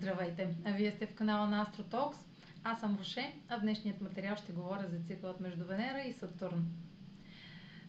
[0.00, 0.48] Здравейте!
[0.66, 2.16] Вие сте в канала на AstroTalks.
[2.64, 6.66] Аз съм Роше, а в днешният материал ще говоря за цикълът между Венера и Сатурн.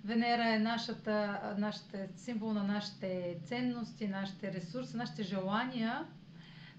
[0.06, 6.06] Венера е нашата, нашата символ на нашите ценности, нашите ресурси, нашите желания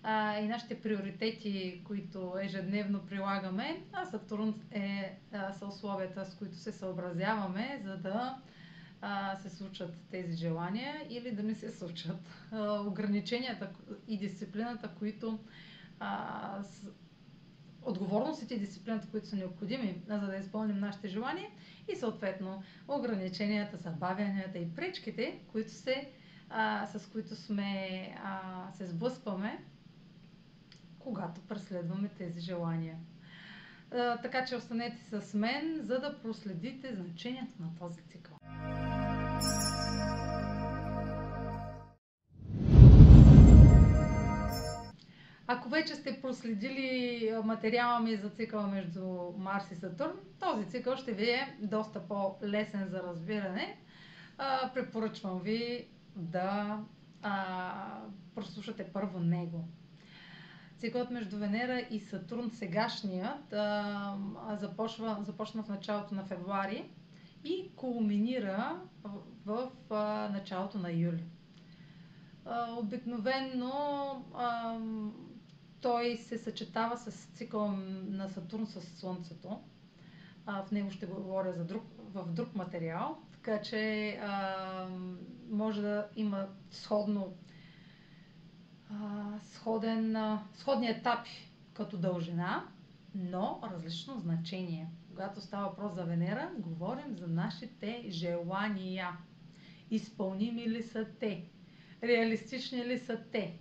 [0.02, 6.56] а, и нашите приоритети, които ежедневно прилагаме, а Сатурн е, а, са условията, с които
[6.56, 8.36] се съобразяваме, за да
[9.02, 12.16] а, се случат тези желания или да не се случат.
[12.52, 13.70] А, ограниченията
[14.08, 15.38] и дисциплината, които
[16.00, 16.86] а, с,
[17.84, 21.50] отговорностите и дисциплината, които са необходими, за да изпълним нашите желания
[21.92, 26.10] и съответно ограниченията, забавянията и пречките, които се,
[26.50, 28.40] а, с които сме, а,
[28.72, 29.64] се сблъскваме,
[30.98, 32.96] когато преследваме тези желания.
[33.92, 38.31] А, така че останете с мен, за да проследите значението на този цикъл.
[45.46, 49.04] Ако вече сте проследили материала ми за цикъла между
[49.38, 53.76] Марс и Сатурн, този цикъл ще ви е доста по-лесен за разбиране.
[54.38, 56.78] А, препоръчвам ви да
[57.22, 58.00] а,
[58.34, 59.68] прослушате първо него.
[60.78, 64.16] Цикълът между Венера и Сатурн, сегашният, а,
[64.60, 66.90] започва, започна в началото на февруари
[67.44, 68.80] и кулминира
[69.46, 69.70] в,
[70.32, 71.24] началото на юли.
[72.78, 73.72] Обикновенно
[75.80, 77.72] той се съчетава с цикъл
[78.08, 79.60] на Сатурн с Слънцето.
[80.46, 84.20] В него ще говоря за друг, в друг материал, така че
[85.50, 87.34] може да има сходно,
[89.42, 92.68] сходен, сходни етапи като дължина,
[93.14, 94.88] но различно значение.
[95.14, 99.18] Когато става въпрос за Венера, говорим за нашите желания.
[99.90, 101.44] Изпълними ли са те?
[102.02, 103.58] Реалистични ли са те?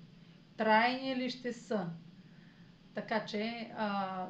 [0.58, 1.90] Трайни ли ще са?
[2.94, 4.28] Така че а,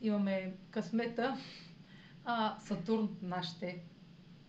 [0.00, 1.36] имаме късмета
[2.24, 3.82] а, Сатурн, нашите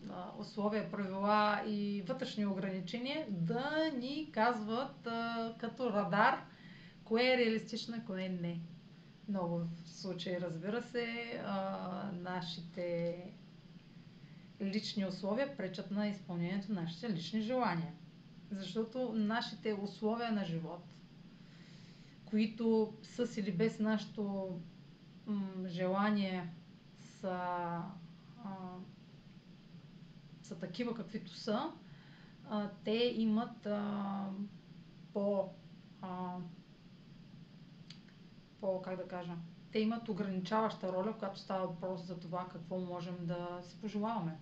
[0.09, 6.41] а, условия, правила и вътрешни ограничения да ни казват а, като радар
[7.03, 8.59] кое е реалистично кое не.
[9.29, 13.17] Много случаи, разбира се, а, нашите
[14.61, 17.93] лични условия пречат на изпълнението на нашите лични желания.
[18.51, 20.83] Защото нашите условия на живот–
[22.29, 24.49] които с или без нашето
[25.25, 26.49] м- желание
[26.99, 27.37] са,
[28.43, 28.55] а,
[30.41, 31.71] са такива каквито са,
[32.49, 34.25] а, те имат а,
[35.13, 35.49] по,
[36.01, 36.37] а,
[38.61, 39.35] по, как да кажа,
[39.71, 44.39] те имат ограничаваща роля, когато става въпрос за това какво можем да си пожелаваме.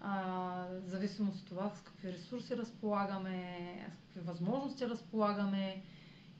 [0.00, 5.82] А, зависимост от това с какви ресурси разполагаме, с какви възможности разполагаме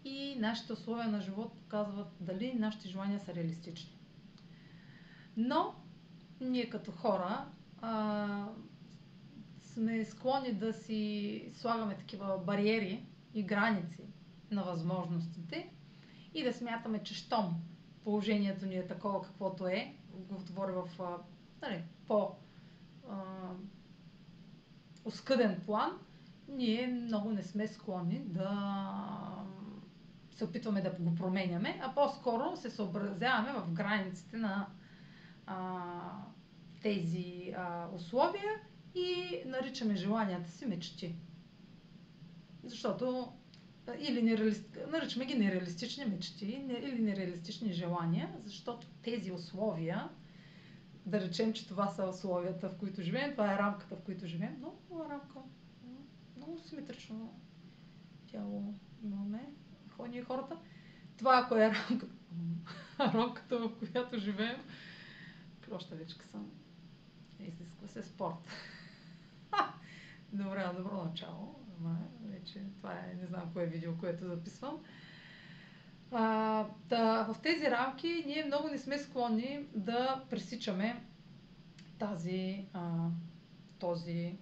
[0.05, 3.99] и нашите условия на живот показват дали нашите желания са реалистични.
[5.37, 5.75] Но
[6.41, 7.47] ние като хора
[7.81, 8.49] а,
[9.63, 14.03] сме склонни да си слагаме такива бариери и граници
[14.51, 15.71] на възможностите
[16.35, 17.63] и да смятаме, че щом
[18.05, 21.17] положението ни е такова каквото е, го говоря в а,
[21.63, 22.35] нали, по
[23.11, 23.15] а,
[25.05, 25.91] оскъден план,
[26.49, 28.51] ние много не сме склонни да
[30.31, 34.67] се опитваме да го променяме, а по-скоро се съобразяваме в границите на
[35.47, 35.81] а,
[36.83, 38.53] тези а, условия
[38.95, 41.15] и наричаме желанията си мечти.
[42.65, 43.33] Защото
[43.99, 44.57] или нереали...
[44.89, 46.47] наричаме ги нереалистични мечти
[46.83, 50.09] или нереалистични желания, защото тези условия,
[51.07, 54.57] да речем, че това са условията, в които живеем, това е рамката, в които живеем,
[54.59, 55.39] много рамка,
[56.37, 57.35] много симетрично
[58.27, 59.49] тяло имаме,
[60.09, 60.57] ние хората.
[61.17, 62.07] Това, ако е рамката,
[63.15, 64.57] рамката в която живеем,
[65.95, 66.51] вече съм.
[67.41, 68.49] Изисква се спорт.
[70.33, 71.55] Добре, добро начало.
[71.81, 74.79] Ама, вече това е, не знам кое видео, което записвам.
[76.13, 81.05] А, да, в тези рамки ние много не сме склонни да пресичаме
[81.99, 83.09] тази, а,
[83.79, 84.39] този,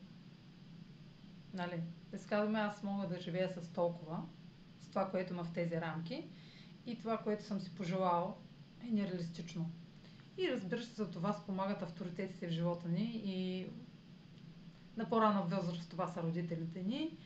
[1.55, 4.23] нали, да казваме, аз мога да живея с толкова,
[4.89, 6.29] това, което има в тези рамки
[6.87, 8.37] и това, което съм си пожелал
[8.83, 9.71] е нереалистично.
[10.39, 13.67] И разбира се, за това спомагат авторитетите в живота ни и
[14.97, 17.17] на по-рана възраст това са родителите ни,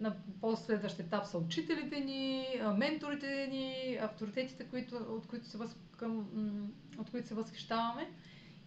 [0.00, 5.76] на по-следващ етап са учителите ни, менторите ни, авторитетите, които, от, които се въз,
[6.98, 8.10] от които се възхищаваме.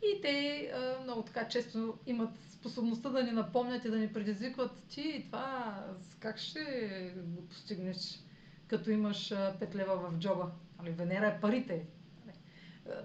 [0.01, 0.71] И те
[1.03, 5.83] много така често имат способността да ни напомнят и да ни предизвикват ти това
[6.19, 8.19] как ще го постигнеш
[8.67, 10.51] като имаш 5 лева в джоба.
[10.77, 11.85] Нали, Венера е парите.
[12.25, 12.35] Нали.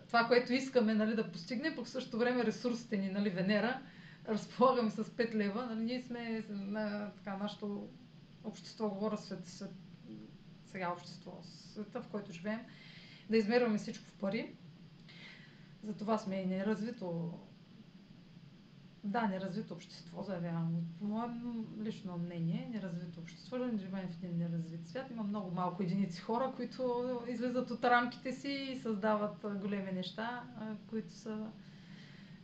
[0.07, 3.81] Това, което искаме нали, да постигнем, пък в същото време ресурсите ни, нали, Венера,
[4.29, 5.67] разполагаме с 5 лева.
[5.67, 7.89] Нали, ние сме на така, нашето
[8.45, 9.71] общество, говоря свет, свет,
[10.65, 12.61] сега общество, света, в който живеем,
[13.31, 14.57] да измерваме всичко в пари.
[15.83, 17.39] Затова сме и неразвито
[19.05, 20.75] да, неразвито общество, заявявам.
[20.99, 21.29] По мое
[21.83, 25.11] лично мнение, неразвито общество, не живеем в един неразвит свят.
[25.11, 30.43] Има много малко единици хора, които излизат от рамките си и създават големи неща,
[30.91, 31.47] които са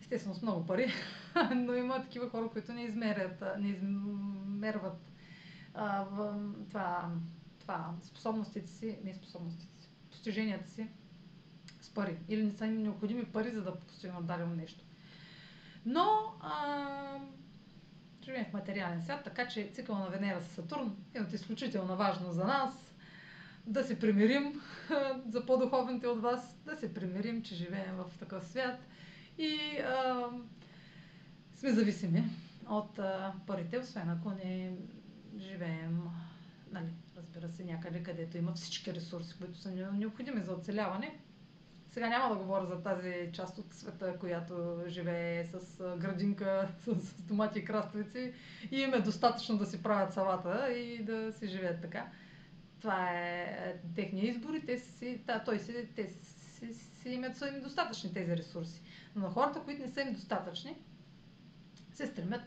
[0.00, 0.92] естествено с много пари,
[1.54, 5.13] но има такива хора, които не измерят, не измерват
[6.68, 7.10] това,
[7.60, 10.86] това, способностите си, не способностите си, постиженията си
[11.80, 12.18] с пари.
[12.28, 14.84] Или не са им необходими пари, за да постигнат дадено нещо.
[15.86, 17.18] Но а,
[18.24, 22.34] живеем в материален свят, така че цикъл на Венера с Сатурн е от изключителна важност
[22.34, 22.74] за нас.
[23.66, 24.60] Да се примирим
[25.28, 28.80] за по-духовните от вас, да се примирим, че живеем в такъв свят
[29.38, 30.28] и а,
[31.54, 32.24] сме зависими
[32.68, 34.72] от а, парите, освен ако не
[35.38, 36.02] живеем,
[36.72, 41.18] нали, разбира се, някъде, където има всички ресурси, които са необходими за оцеляване.
[41.90, 46.68] Сега няма да говоря за тази част от света, която живее с градинка,
[47.00, 48.32] с, томати и краставици
[48.70, 52.10] и им е достатъчно да си правят салата и да си живеят така.
[52.80, 57.48] Това е техния избор и те си, да, той си, те си, си имат са
[57.48, 58.82] им достатъчни тези ресурси.
[59.16, 60.76] Но на хората, които не са им достатъчни,
[61.92, 62.42] се стремят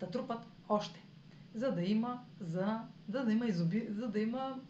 [0.00, 1.02] да трупат още,
[1.54, 4.60] за да има, за, за да има изоби, за да има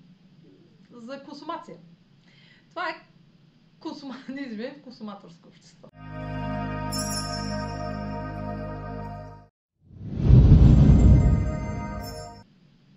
[0.90, 1.76] за консумация.
[2.70, 3.06] Това е
[3.80, 4.14] консума...
[4.28, 5.88] в консуматорско общество.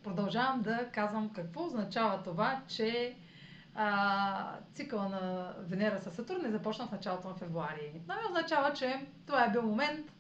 [0.04, 3.16] Продължавам да казвам какво означава това, че
[3.76, 8.02] а, цикъла на Венера с Сатурн е започна в началото на февруари.
[8.02, 10.13] Това означава, че това е бил момент,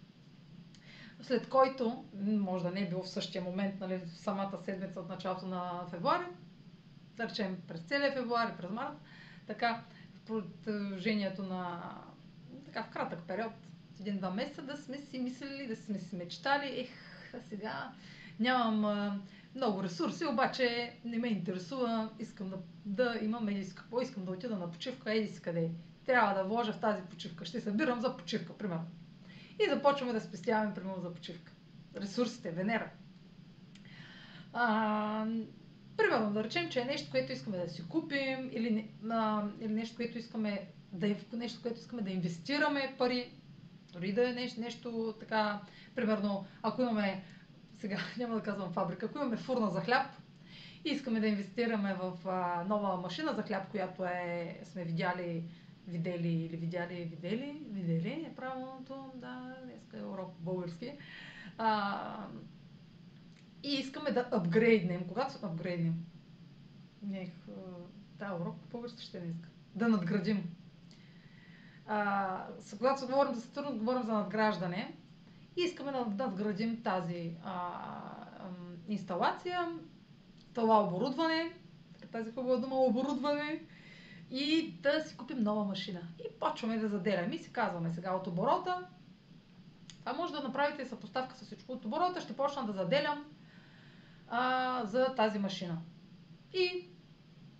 [1.23, 5.09] след който, може да не е било в същия момент, нали, в самата седмица от
[5.09, 6.25] началото на февруари,
[7.17, 8.97] да речем през целия февруари, през март,
[9.47, 9.83] така,
[10.25, 11.91] продължението на
[12.65, 13.53] така в кратък период,
[13.99, 16.89] един-два месеца, да сме си мислили, да сме си мечтали, ех,
[17.49, 17.91] сега
[18.39, 19.19] нямам а,
[19.55, 24.31] много ресурси, обаче не ме интересува, искам да, да имам еди си какво, искам да
[24.31, 25.71] отида на почивка, еди си къде.
[26.05, 28.85] Трябва да вложа в тази почивка, ще събирам за почивка, примерно.
[29.59, 31.51] И започваме да спестяваме, примерно, за почивка.
[31.95, 32.89] Ресурсите, Венера.
[34.53, 35.25] А,
[35.97, 39.95] Примерно, да речем, че е нещо, което искаме да си купим или, а, или нещо,
[39.95, 43.31] което искаме да, нещо, което искаме да инвестираме пари,
[43.93, 45.61] дори да е нещо, нещо така,
[45.95, 47.23] примерно, ако имаме,
[47.77, 50.07] сега няма да казвам фабрика, ако имаме фурна за хляб
[50.85, 55.43] и искаме да инвестираме в а, нова машина за хляб, която е, сме видяли,
[55.87, 60.97] видели или видяли, видели, видели е правилното, да, днеска е урок български.
[61.57, 62.27] А,
[63.63, 65.07] и искаме да апгрейднем.
[65.07, 66.05] Когато апгрейднем?
[67.03, 67.31] Не,
[68.19, 69.49] да, урок по български ще не иска.
[69.75, 70.55] Да надградим.
[71.87, 72.47] А,
[72.77, 74.95] когато говорим за Сатурн, говорим за надграждане.
[75.57, 77.69] И искаме да надградим тази а,
[78.87, 79.79] инсталация,
[80.53, 81.53] това оборудване,
[82.11, 83.63] тази хубава дума оборудване,
[84.35, 86.01] и да си купим нова машина.
[86.19, 88.87] И почваме да заделяме и си казваме сега от оборота.
[89.99, 91.71] Това може да направите съпоставка с всичко.
[91.71, 93.25] От оборота ще почна да заделям
[94.27, 95.81] а, за тази машина.
[96.53, 96.89] И,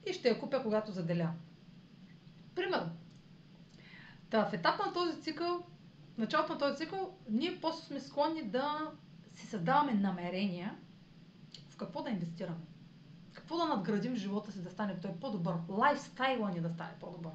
[0.10, 1.34] и ще я купя, когато заделя.
[2.56, 2.92] Примерно.
[4.30, 5.64] Та, в етап на този цикъл,
[6.16, 8.92] в началото на този цикъл, ние после сме склонни да
[9.36, 10.76] си създаваме намерения
[11.70, 12.73] в какво да инвестираме.
[13.54, 15.56] Какво да надградим живота си да стане той по-добър.
[15.70, 17.34] Лайфстайла ни да стане по-добър.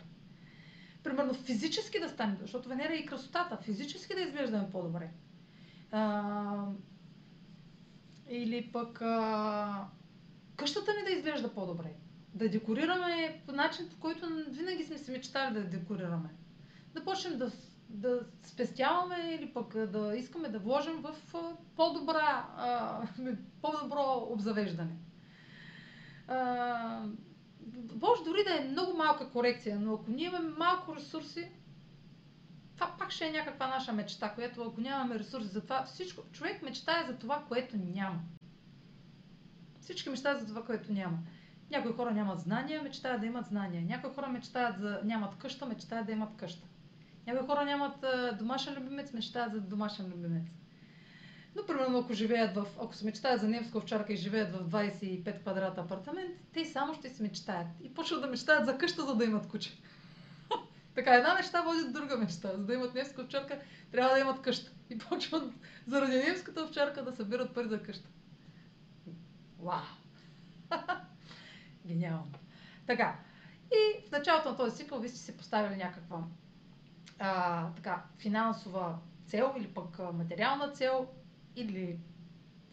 [1.05, 3.57] Примерно физически да стане, защото Венера е и красотата.
[3.57, 5.11] Физически да изглеждаме по-добре.
[5.93, 6.67] А,
[8.29, 9.87] или пък а,
[10.57, 11.93] къщата ни да изглежда по-добре.
[12.35, 16.29] Да декорираме по начин, по който винаги сме си мечтали да декорираме.
[16.95, 17.53] Да почнем да,
[17.89, 21.15] да спестяваме или пък да искаме да вложим в
[21.77, 22.47] по-добра,
[23.63, 24.97] по-добро обзавеждане.
[26.29, 27.05] А,
[28.03, 31.49] може дори да е много малка корекция, но ако ние имаме малко ресурси,
[32.75, 36.63] това пак ще е някаква наша мечта, която ако нямаме ресурси за това, всичко, човек
[36.63, 38.21] мечтае за това, което няма.
[39.81, 41.19] Всички мечтаят за това, което няма.
[41.71, 43.83] Някои хора нямат знания, мечтаят да имат знания.
[43.83, 46.67] Някои хора мечтаят за нямат къща, мечтаят да имат къща.
[47.27, 48.05] Някои хора нямат
[48.39, 50.45] домашен любимец, мечтаят за домашен любимец.
[51.57, 55.41] Но, примерно, ако живеят в, ако се мечтаят за немска овчарка и живеят в 25
[55.41, 57.67] квадрата апартамент, те само ще си мечтаят.
[57.83, 59.71] И почват да мечтаят за къща, за да имат куче.
[60.95, 62.49] така, една мечта води до друга мечта.
[62.49, 63.61] За да имат немска овчарка,
[63.93, 64.73] трябва да имат къща.
[64.91, 65.53] И почват
[65.87, 68.09] заради немската овчарка да събират пари за къща.
[69.59, 69.81] Вау!
[71.87, 72.33] Гениално.
[72.87, 73.17] Така.
[73.73, 76.25] И в началото на този цикъл вие сте си поставили някаква
[77.19, 81.09] а, така, финансова цел или пък материална цел
[81.61, 81.99] или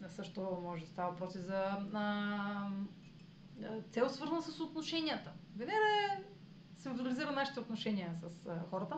[0.08, 2.70] също може да става въпроси за а,
[3.92, 5.32] цел свързана с отношенията.
[5.56, 6.20] Венера
[6.78, 8.98] символизира нашите отношения с а, хората.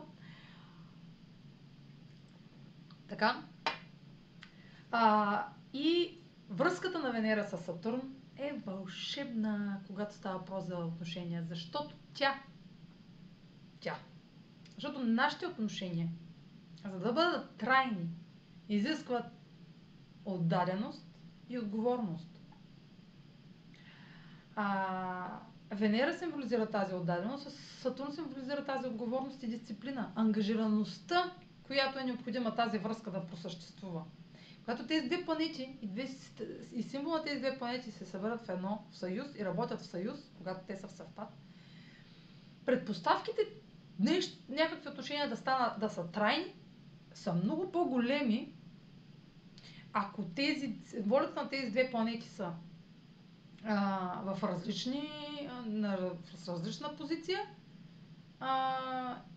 [3.08, 3.44] Така.
[4.92, 6.18] А, и
[6.50, 12.42] връзката на Венера с Сатурн е вълшебна, когато става въпрос за отношения, защото тя,
[13.80, 13.96] тя,
[14.76, 16.10] защото нашите отношения,
[16.86, 18.10] за да бъдат трайни,
[18.70, 19.37] изискват
[20.28, 21.06] отдаденост
[21.50, 22.42] и отговорност.
[24.56, 25.40] А,
[25.72, 30.12] Венера символизира тази отдаденост, Сатурн символизира тази отговорност и дисциплина.
[30.16, 31.32] Ангажираността,
[31.64, 34.04] която е необходима тази връзка да просъществува.
[34.66, 36.10] Когато тези две планети и, две,
[36.72, 39.86] и символ на тези две планети се съберат в едно, в съюз и работят в
[39.86, 41.30] съюз, когато те са в съвпад,
[42.66, 43.42] предпоставките
[44.00, 46.56] нещо, някакви отношения да, стана, да са трайни,
[47.14, 48.57] са много по-големи,
[50.00, 52.54] ако тези, волята на тези две планети са
[53.66, 55.10] а, в различни,
[55.66, 57.40] на, в различна позиция
[58.40, 58.78] а,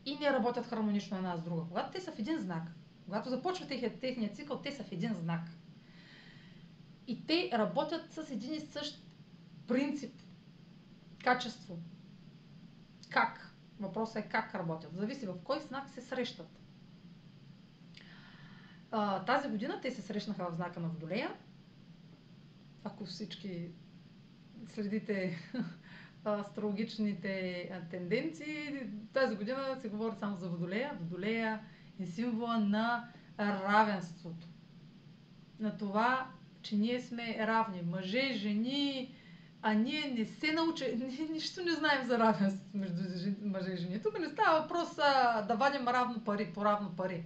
[0.06, 1.62] и не работят хармонично една с друга.
[1.68, 2.62] Когато те са в един знак,
[3.04, 3.66] когато започва
[4.00, 5.42] техния цикъл, те са в един знак.
[7.06, 9.02] И те работят с един и същ
[9.68, 10.22] принцип,
[11.24, 11.78] качество.
[13.10, 13.54] Как?
[13.80, 14.94] Въпросът е как работят.
[14.94, 16.59] Зависи в кой знак се срещат.
[18.90, 21.30] А, тази година те се срещнаха в знака на Водолея.
[22.84, 23.70] Ако всички
[24.68, 25.38] следите
[26.24, 28.82] астрологичните тенденции,
[29.12, 30.98] тази година се говори само за Водолея.
[31.00, 31.60] Водолея
[32.00, 34.46] е символа на равенството.
[35.60, 36.30] На това,
[36.62, 37.82] че ние сме равни.
[37.82, 39.14] Мъже, жени,
[39.62, 43.02] а ние не се научи, ние нищо не знаем за равенството между
[43.42, 44.02] мъже и жени.
[44.02, 44.96] Тук не става въпрос
[45.46, 47.24] да вадим равно пари, по равно пари,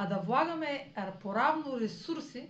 [0.00, 2.48] а да влагаме по равно ресурси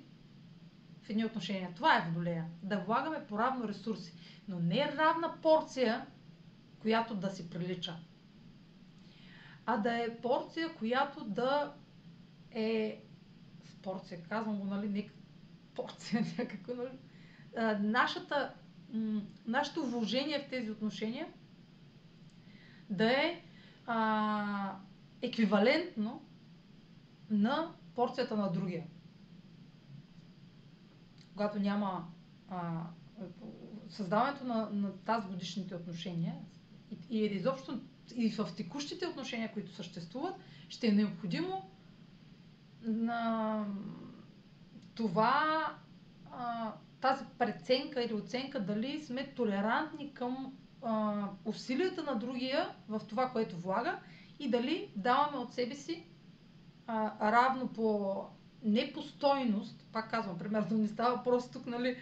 [1.02, 1.70] в едни отношения.
[1.76, 2.44] Това е водолея.
[2.62, 4.12] Да влагаме по равно ресурси.
[4.48, 6.06] Но не равна порция,
[6.80, 7.96] която да си прилича
[9.70, 11.72] а да е порция, която да
[12.50, 13.02] е
[13.82, 15.08] порция, казвам го, нали, не
[15.74, 16.98] порция някаква, нали,
[17.56, 18.54] а, нашата,
[19.46, 21.28] нашето вложение в тези отношения
[22.90, 23.42] да е
[23.86, 24.76] а,
[25.22, 26.22] еквивалентно
[27.30, 28.84] на порцията на другия.
[31.32, 32.08] Когато няма
[32.48, 32.82] а,
[33.88, 36.34] създаването на, на тази годишните отношения
[37.10, 37.80] и, и изобщо
[38.14, 40.34] и в текущите отношения, които съществуват,
[40.68, 41.70] ще е необходимо
[42.82, 43.64] на
[44.94, 45.72] това,
[46.32, 53.30] а, тази преценка или оценка дали сме толерантни към а, усилията на другия в това,
[53.30, 53.98] което влага
[54.38, 56.07] и дали даваме от себе си
[57.20, 58.16] равно по
[58.64, 61.96] не по стойност, пак казвам, примерно не става просто тук, нали,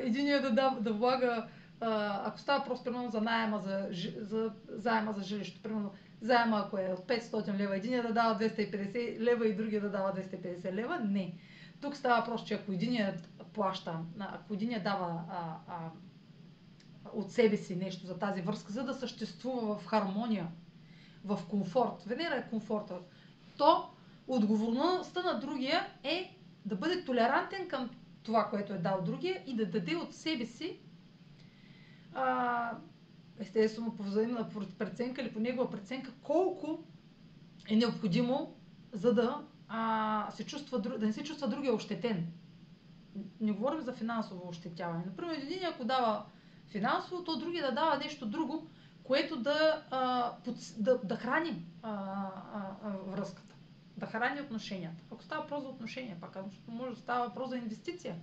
[0.00, 1.48] единия да, да, да влага
[1.80, 3.88] ако става просто примерно за найема за,
[4.20, 9.20] за заема за жилище, примерно заема ако е от 500 лева, един да дава 250
[9.20, 11.34] лева и другия да дава 250 лева, не.
[11.80, 15.90] Тук става просто, че ако единият плаща, ако единият дава а, а,
[17.12, 20.48] от себе си нещо за тази връзка, за да съществува в хармония,
[21.24, 22.98] в комфорт, Венера е комфорта,
[23.56, 23.90] то
[24.28, 27.90] отговорността на другия е да бъде толерантен към
[28.22, 30.80] това, което е дал другия и да даде от себе си
[32.14, 32.78] а,
[33.38, 36.84] естествено по взаимна преценка или по негова преценка, колко
[37.68, 38.56] е необходимо,
[38.92, 42.32] за да, а, се чувства, да не се чувства другия ощетен.
[43.40, 45.04] Не говорим за финансово ощетяване.
[45.06, 46.24] Например, един ако дава
[46.66, 48.66] финансово, то другия да дава нещо друго,
[49.02, 50.32] което да, а,
[50.78, 51.92] да, да храни а,
[52.54, 53.55] а, а, връзката,
[53.96, 55.02] да храни отношенията.
[55.12, 58.16] Ако става въпрос за отношения, пак казвам, може да става въпрос за инвестиция,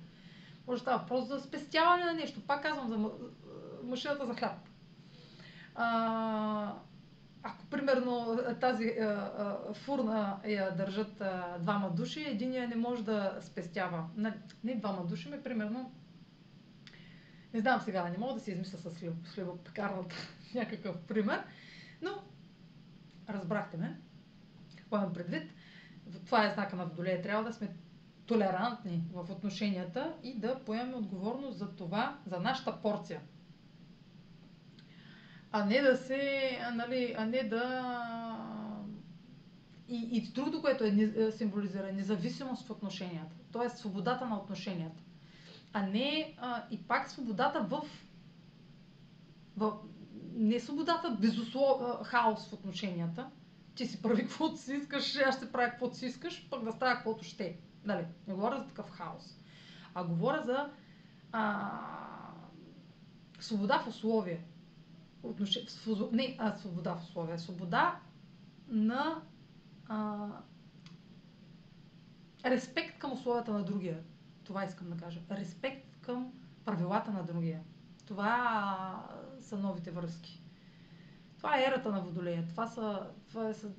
[0.68, 2.42] може да става въпрос за спестяване на нещо.
[2.48, 3.10] Пак казвам, за
[3.84, 4.58] машината за хляб.
[5.76, 6.74] А,
[7.44, 13.38] ако примерно тази а, а, фурна я държат а, двама души, единия не може да
[13.42, 14.06] спестява.
[14.18, 15.92] Не, не двама души, ме примерно
[17.54, 18.92] не знам сега, не мога да си измисля с
[19.34, 20.16] хлебопекарната
[20.56, 21.44] някакъв пример,
[22.02, 22.12] но
[23.30, 24.00] разбрахте ме.
[24.94, 25.52] Имам предвид?
[26.26, 27.22] Това е знака на Водолея.
[27.22, 27.76] Трябва да сме
[28.26, 33.22] толерантни в отношенията и да поемем отговорност за това, за нашата порция.
[35.52, 37.94] А не да се, нали, а не да...
[39.88, 43.36] И, и другото, което е, символизира, независимост в отношенията.
[43.52, 45.04] Тоест свободата на отношенията.
[45.74, 47.82] А не а, и пак свободата в,
[49.58, 49.74] в
[50.36, 53.30] не свободата, безусловно, хаос в отношенията.
[53.76, 56.96] Ти си прави каквото си искаш, аз ще правя каквото си искаш, пък да става
[56.96, 57.60] каквото ще.
[57.86, 59.38] Нали, не говоря за такъв хаос.
[59.94, 60.70] А говоря за
[61.32, 61.80] а,
[63.40, 64.40] свобода в условия.
[65.24, 65.60] Отнош...
[66.12, 67.40] Не, а, свобода в условия.
[67.40, 68.00] Свобода
[68.68, 69.22] на
[69.88, 70.28] а,
[72.46, 74.04] респект към условията на другия.
[74.44, 75.20] Това искам да кажа.
[75.32, 76.34] Респект към
[76.66, 77.64] правилата на другия.
[78.06, 80.43] Това а, са новите връзки.
[81.44, 82.48] Това е ерата на Водолея.
[82.48, 83.72] Това са, това е, са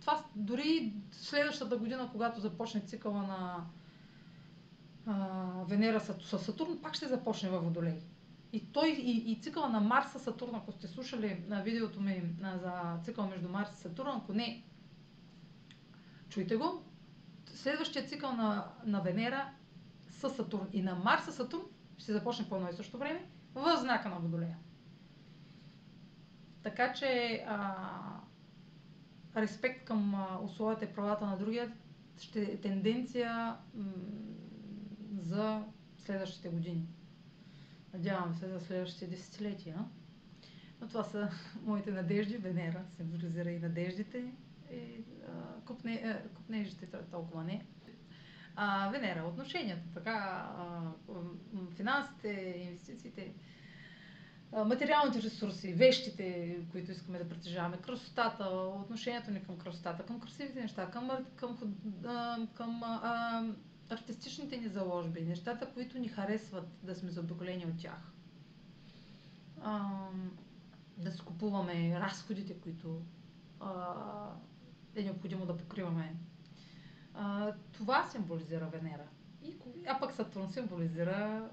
[0.00, 3.66] това дори следващата година, когато започне цикъла на
[5.06, 7.98] а, Венера с Сатурн, пак ще започне във Водолей.
[8.52, 12.22] И той, и, и цикъла на Марс с Сатурн, ако сте слушали на видеото ми
[12.42, 14.64] а, за цикъл между Марс и Сатурн, ако не,
[16.28, 16.82] чуйте го.
[17.46, 19.50] Следващия цикъл на, на Венера
[20.08, 21.64] с Сатурн и на Марс с Сатурн
[21.98, 24.56] ще започне по едно и също време в знака на Водолея.
[26.62, 27.74] Така че а,
[29.36, 31.72] респект към условията и правата на другия
[32.20, 33.92] ще е тенденция м-
[35.20, 35.64] за
[35.98, 36.86] следващите години.
[37.92, 39.84] Надявам се за следващите десетилетия.
[40.80, 41.30] Но това са
[41.62, 42.36] моите надежди.
[42.36, 44.32] Венера символизира и надеждите.
[44.72, 47.66] И, а, купне, а, купнежите толкова не.
[48.56, 50.80] А, Венера, отношенията, така, а,
[51.76, 52.28] финансите,
[52.66, 53.32] инвестициите
[54.52, 58.44] материалните ресурси, вещите, които искаме да притежаваме, красотата,
[58.80, 61.58] отношението ни към красотата, към красивите неща, към, към,
[62.54, 63.44] към, а,
[63.90, 68.12] артистичните ни заложби, нещата, които ни харесват да сме заобиколени от тях.
[69.62, 69.88] А,
[70.96, 73.02] да си купуваме разходите, които
[73.60, 73.94] а,
[74.94, 76.16] е необходимо да покриваме.
[77.14, 79.06] А, това символизира Венера.
[79.42, 79.54] И,
[79.86, 81.50] а пък Сатурн символизира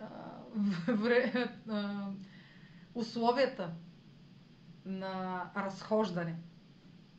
[0.88, 2.08] вре, а,
[2.94, 3.74] условията
[4.84, 6.36] на разхождане.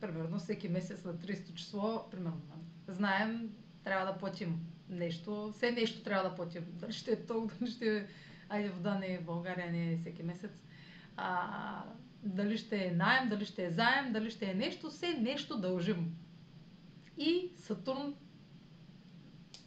[0.00, 2.40] Примерно всеки месец на 30 число, примерно,
[2.88, 3.50] знаем,
[3.84, 5.52] трябва да платим нещо.
[5.56, 6.64] Все нещо трябва да платим.
[6.72, 8.06] Дали ще е толкова, дали ще е...
[8.48, 10.50] Айде, вода не в България, не е всеки месец.
[11.16, 11.84] А,
[12.22, 16.16] дали ще е найем, дали ще е заем, дали ще е нещо, все нещо дължим.
[17.18, 18.14] И Сатурн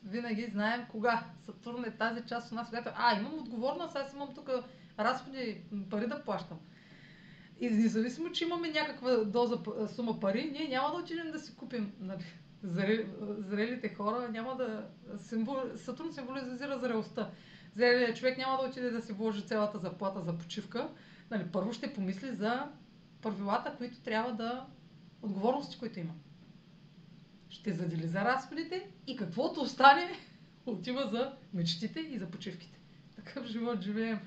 [0.05, 1.23] винаги знаем кога.
[1.45, 4.49] Сатурн е тази част от нас, която, а, имам отговорност, аз имам тук
[4.99, 6.59] разходи, пари да плащам.
[7.59, 9.57] И независимо, че имаме някаква доза
[9.95, 11.93] сума пари, ние няма да отидем да си купим.
[11.99, 12.25] Нали,
[13.37, 14.87] зрелите хора няма да...
[15.17, 17.29] Символ, Сатурн символизира зрелостта.
[17.75, 20.89] Зрелият човек няма да отиде да си вложи цялата заплата за почивка.
[21.31, 22.67] Нали, първо ще помисли за
[23.21, 24.65] правилата, които трябва да...
[25.21, 26.13] отговорности, които има
[27.55, 30.11] ще задели за разходите и каквото остане,
[30.65, 32.79] отива за мечтите и за почивките.
[33.15, 34.19] Такъв живот живеем.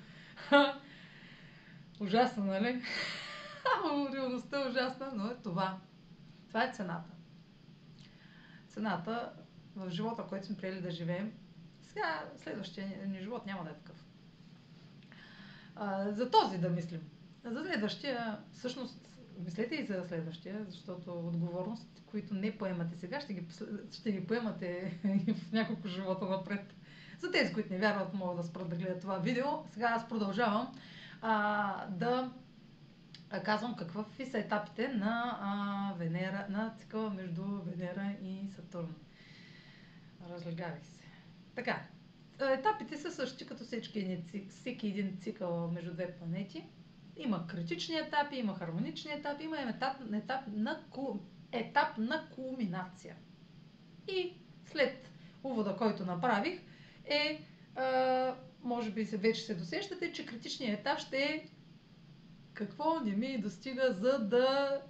[2.00, 2.82] Ужасно, нали?
[4.14, 5.78] Реалността е ужасна, но е това.
[6.48, 7.10] Това е цената.
[8.68, 9.32] Цената
[9.76, 11.32] в живота, който сме приели да живеем,
[11.82, 14.04] сега следващия ни живот няма да е такъв.
[15.76, 17.00] А, за този да мислим.
[17.44, 19.08] За следващия, всъщност,
[19.38, 23.46] мислете и за следващия, защото отговорност които не поемате сега, ще ги,
[23.92, 24.98] ще ги поемате
[25.34, 26.74] в няколко живота напред.
[27.18, 29.46] За тези, които не вярват, могат да спрат да гледат това видео.
[29.72, 30.74] Сега аз продължавам
[31.22, 32.32] а, да
[33.44, 38.94] казвам какви са етапите на а, Венера, на цикъла между Венера и Сатурн.
[40.30, 41.00] Разлегавих се.
[41.54, 41.82] Така,
[42.40, 46.64] етапите са същи като всеки, всеки един цикъл между две планети.
[47.18, 50.80] Има критични етапи, има хармонични етапи, има етап, етап на
[51.52, 53.16] етап на кулминация.
[54.08, 54.32] И
[54.66, 55.10] след
[55.44, 56.60] увода, който направих,
[57.04, 57.44] е,
[57.76, 61.48] а, може би вече се досещате, че критичният етап ще е
[62.52, 64.80] какво не ми достига, за да,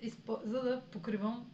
[0.00, 1.50] изпо, за да покривам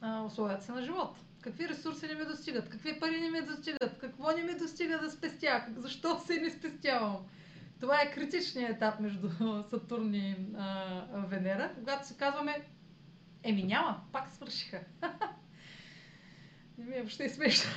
[0.00, 1.16] а, условията си на живот.
[1.40, 5.10] Какви ресурси не ми достигат, какви пари не ми достигат, какво не ми достига да
[5.10, 7.26] спестя, защо се не спестявам.
[7.80, 9.30] Това е критичният етап между
[9.70, 12.64] Сатурн и а, Венера, когато се казваме
[13.44, 14.80] Еми няма, пак свършиха.
[16.78, 17.70] Не ми е въобще смешно.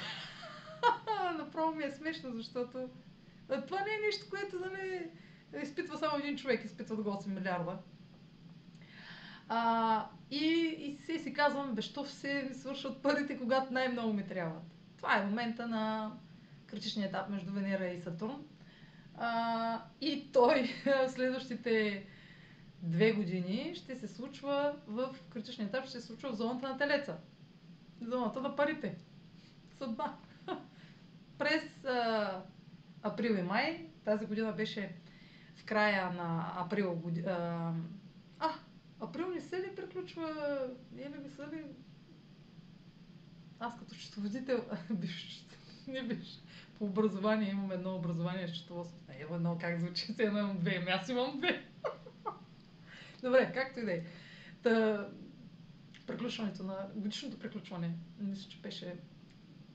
[1.37, 2.89] Направо ми е смешно, защото
[3.67, 5.09] това не е нещо, което да не
[5.61, 7.77] изпитва само един човек, изпитват го 8 милиарда.
[9.49, 10.45] А, и,
[10.79, 14.63] и си, си казвам, бе, що все ми свършват парите, когато най-много ми трябват.
[14.97, 16.11] Това е момента на
[16.65, 18.45] критичния етап между Венера и Сатурн.
[19.17, 22.05] А, и той в следващите
[22.81, 27.17] две години ще се случва в критичния етап, ще се случва в зоната на телеца.
[28.01, 28.97] Зоната на парите.
[29.77, 30.17] Съдба.
[31.37, 32.41] През а,
[33.03, 34.95] април и май, тази година беше
[35.55, 36.95] в края на април.
[36.95, 37.73] Годи, а,
[38.99, 40.59] април не се ли приключва?
[40.91, 41.63] Не ли са ли?
[43.59, 44.65] Аз като счетоводител,
[45.87, 46.39] не биш,
[46.77, 48.99] по образование имам едно образование счетоводство.
[49.09, 51.65] Не, има едно, как звучи, се едно имам две, ами аз имам две.
[53.23, 54.03] Добре, както и да е.
[54.63, 55.07] Та,
[56.07, 58.99] приключването на годишното приключване, мисля, че беше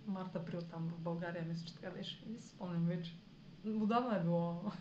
[0.06, 2.24] март-април там в България, мисля, че така беше.
[2.26, 3.16] Не си спомням вече.
[3.66, 4.62] Отдавна е било.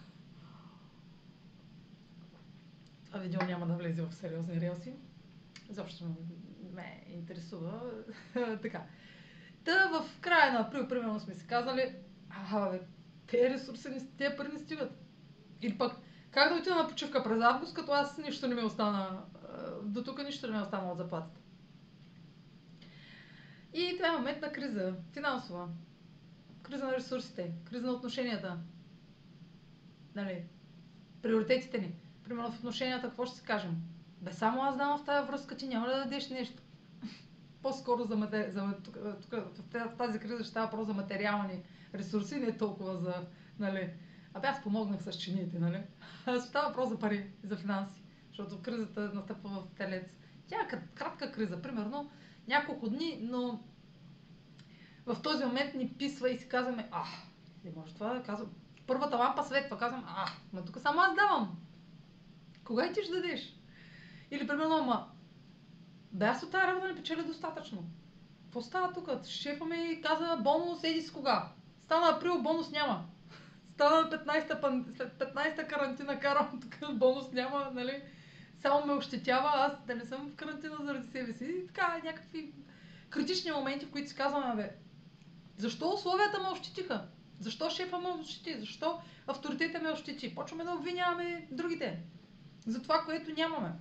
[3.06, 4.94] Това видео няма да влезе в сериозни релси.
[5.70, 6.06] Защо
[6.74, 7.82] ме интересува.
[8.62, 8.86] така.
[9.64, 11.96] Та в края на април, примерно, сме си казали,
[12.52, 12.82] а, бе,
[13.28, 14.92] тези ресурси, тези пари не стигат.
[15.62, 15.96] Или пък,
[16.32, 19.24] как да отида на почивка през август, като аз нищо не ми остана,
[19.84, 21.40] до тук нищо не ми остана от заплатата.
[23.74, 25.68] И това е момент на криза, финансова.
[26.64, 28.58] Криза на ресурсите, криза на отношенията.
[30.16, 30.46] Нали?
[31.22, 31.96] Приоритетите ни.
[32.24, 33.76] Примерно в отношенията, какво ще си кажем?
[34.22, 36.61] Бе, само аз давам в тази връзка, ти няма да дадеш нещо.
[37.62, 38.52] По-скоро за, матери...
[38.52, 39.42] за тук, тук,
[39.74, 43.14] в тази криза ще става просто за материални ресурси, не толкова за,
[43.60, 43.94] нали,
[44.34, 45.84] Абе аз помогнах с чините, нали?
[46.40, 50.06] Става въпрос за пари, за финанси, защото кризата настъпва в телец.
[50.48, 52.12] Тя е кратка криза, примерно
[52.48, 53.64] няколко дни, но
[55.06, 57.04] в този момент ни писва и си казваме, а,
[57.64, 58.50] не може това казвам.
[58.88, 61.58] Първата лампа светва, казвам, а, ма тук само аз давам.
[62.64, 63.56] Кога ти ще дадеш?
[64.32, 65.08] Или примерно, ама,
[66.12, 67.84] да аз от тази работа не печеля достатъчно.
[68.44, 69.26] Какво става тук?
[69.26, 71.48] Шефа ми каза бонус, еди с кога.
[71.82, 73.06] Стана април, бонус няма.
[73.74, 78.04] Стана 15-та, след 15-та карантина карам, тук бонус няма, нали?
[78.62, 81.46] Само ме ощетява, аз да не съм в карантина заради себе си.
[81.46, 82.54] И така, някакви
[83.10, 84.72] критични моменти, в които си казваме, бе,
[85.58, 87.08] защо условията ме ощетиха?
[87.40, 88.60] Защо шефа ме ощети?
[88.60, 90.36] Защо авторитета ме ощети?
[90.36, 92.00] Почваме да обвиняваме другите
[92.68, 93.72] за това, което нямаме.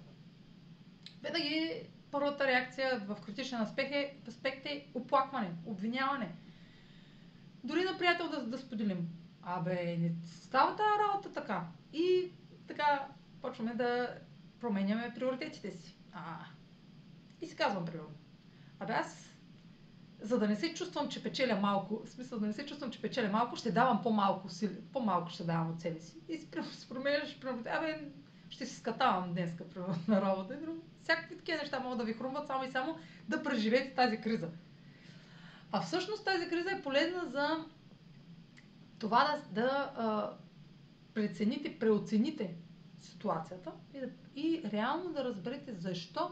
[1.22, 6.34] Винаги първата реакция в критичен аспект е, аспект е оплакване, обвиняване.
[7.64, 9.08] Дори на приятел да, да споделим.
[9.42, 11.66] Абе, не става тази работа така.
[11.92, 12.32] И
[12.66, 13.06] така
[13.42, 14.14] почваме да
[14.60, 15.96] променяме приоритетите си.
[16.12, 16.36] А,
[17.40, 18.10] и си казвам, примерно.
[18.80, 19.30] Абе, аз
[20.20, 23.02] за да не се чувствам, че печеля малко, в смисъл да не се чувствам, че
[23.02, 24.48] печеля малко, ще давам по-малко,
[24.92, 26.16] по-малко ще давам от себе си.
[26.28, 26.50] И си
[26.88, 28.10] променяш, абе,
[28.50, 29.50] ще си скатавам днес
[30.08, 30.58] на работа.
[31.02, 34.48] Всякакви такива неща могат да ви хрумват само и само да преживеете тази криза.
[35.72, 37.64] А всъщност тази криза е полезна за
[38.98, 40.30] това да, да а,
[41.14, 42.54] прецените, преоцените
[42.98, 46.30] ситуацията и, да, и реално да разберете защо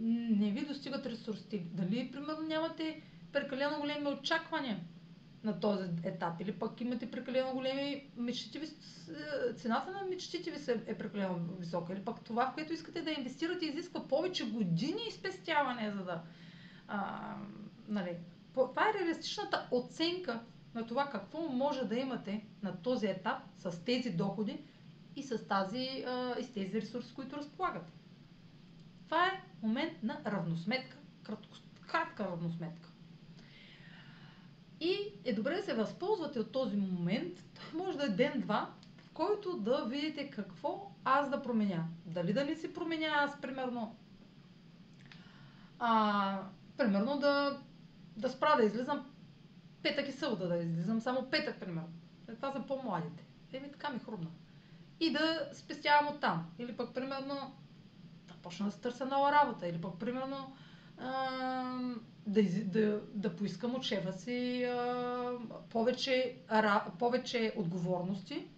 [0.00, 1.58] не ви достигат ресурсите.
[1.58, 4.80] Дали, примерно, нямате прекалено големи очаквания
[5.44, 8.66] на този етап или пък имате прекалено големи мечтите ви,
[9.56, 13.66] цената на мечтите ви е прекалено висока или пък това, в което искате да инвестирате,
[13.66, 16.22] изисква повече години и спестяване, за да...
[16.88, 17.34] А,
[17.88, 18.16] нали,
[18.54, 20.40] това е реалистичната оценка
[20.74, 24.64] на това какво може да имате на този етап с тези доходи
[25.16, 27.92] и с, тази, а, и с тези ресурси, които разполагате.
[29.04, 32.93] Това е момент на равносметка, кратко, кратка равносметка.
[34.80, 39.56] И е добре да се възползвате от този момент, може да е ден-два, в който
[39.56, 41.84] да видите какво аз да променя.
[42.06, 43.96] Дали да не си променя аз, примерно,
[45.78, 46.40] а,
[46.76, 47.60] примерно да,
[48.16, 49.06] да спра да излизам
[49.82, 51.88] петък и събота да излизам, само петък, примерно.
[52.28, 53.24] Е, това са по-младите.
[53.52, 54.30] Еми така ми хрумна.
[55.00, 56.46] И да спестявам от там.
[56.58, 57.54] Или пък, примерно,
[58.28, 59.68] да почна да се търся нова работа.
[59.68, 60.56] Или пък, примерно,
[60.98, 61.94] а,
[62.26, 65.32] да, да, да поискам от шефа си а,
[65.70, 68.48] повече, а, повече отговорности,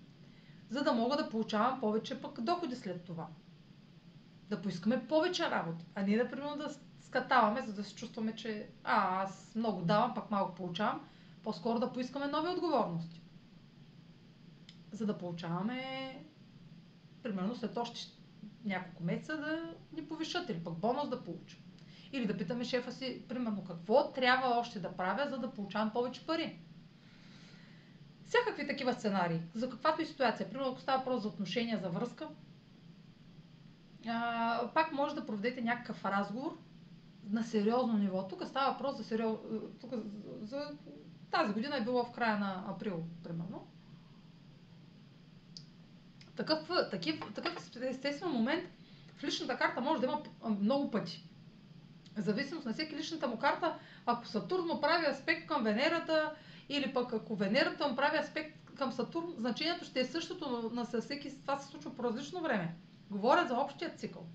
[0.71, 3.27] за да мога да получавам повече пък доходи след това.
[4.49, 8.69] Да поискаме повече работа, а не да, примерно, да скатаваме, за да се чувстваме, че
[8.85, 11.09] а, аз много давам, пък малко получавам.
[11.43, 13.23] По-скоро да поискаме нови отговорности.
[14.93, 15.83] За да получаваме,
[17.23, 18.01] примерно след още
[18.65, 21.66] няколко месеца да ни повишат или пък бонус да получим.
[22.13, 26.27] Или да питаме шефа си, примерно, какво трябва още да правя, за да получавам повече
[26.27, 26.59] пари.
[28.27, 30.49] Всякакви такива сценарии, за каквато и ситуация.
[30.51, 32.29] Примерно, ако става въпрос за отношения, за връзка,
[34.07, 36.59] а, пак може да проведете някакъв разговор
[37.31, 38.29] на сериозно ниво.
[38.29, 39.39] Тук става въпрос за сериозно.
[39.81, 39.93] Тук
[40.43, 40.71] за,
[41.31, 43.67] тази година е било в края на април, примерно.
[46.37, 48.65] Такъв, такив, такъв естествен момент
[49.17, 51.29] в личната карта може да има много пъти.
[52.17, 56.35] В зависимост на всеки личната му карта, ако Сатурн му прави аспект към Венерата,
[56.69, 61.01] или пък ако Венерата му прави аспект към Сатурн, значението ще е същото, но на
[61.01, 62.75] всеки това се случва по различно време.
[63.11, 64.27] Говоря за общия цикъл.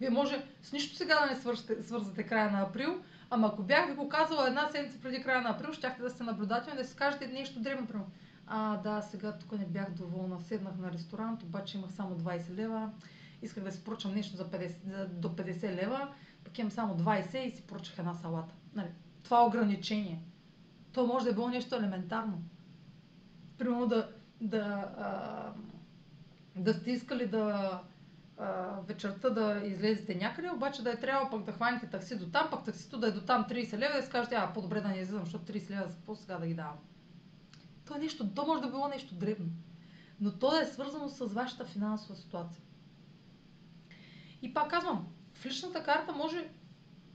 [0.00, 3.88] Вие може с нищо сега да не свързате, свързате края на април, ама ако бях
[3.88, 6.96] ви го казала една седмица преди края на април, щяхте да сте наблюдателни, да си
[6.96, 8.06] кажете нещо древно.
[8.46, 10.40] А, да, сега тук не бях доволна.
[10.40, 12.90] Седнах на ресторант, обаче имах само 20 лева.
[13.42, 16.08] Исках да си поръчам нещо за 50, за, до 50 лева,
[16.48, 18.54] пък имам само 20 и си поръчах една салата.
[18.74, 18.88] Нали,
[19.22, 20.22] това ограничение.
[20.92, 22.42] То може да е било нещо елементарно.
[23.58, 25.52] Примерно да, да, а,
[26.56, 27.80] да сте искали да
[28.38, 32.48] а, вечерта да излезете някъде, обаче да е трябва пък да хванете такси до там,
[32.50, 34.98] пък таксито да е до там 30 лева и да си а по-добре да не
[34.98, 36.78] излизам, защото 30 лева за какво сега да ги давам.
[37.86, 39.50] То е нещо, то може да било нещо дребно,
[40.20, 42.62] но то е свързано с вашата финансова ситуация.
[44.42, 45.08] И пак казвам,
[45.40, 46.48] в личната карта може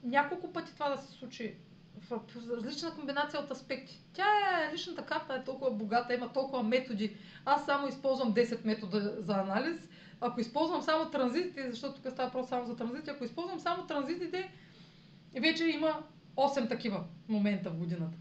[0.04, 1.56] няколко пъти това да се случи
[2.10, 4.02] в различна комбинация от аспекти.
[4.14, 7.16] Тя е, личната карта е толкова богата, има толкова методи.
[7.46, 9.78] Аз само използвам 10 метода за анализ.
[10.22, 14.52] Ако използвам само транзитите, защото тук става просто само за транзити, ако използвам само транзитите,
[15.42, 16.04] вече има
[16.36, 18.18] 8 такива момента в годината.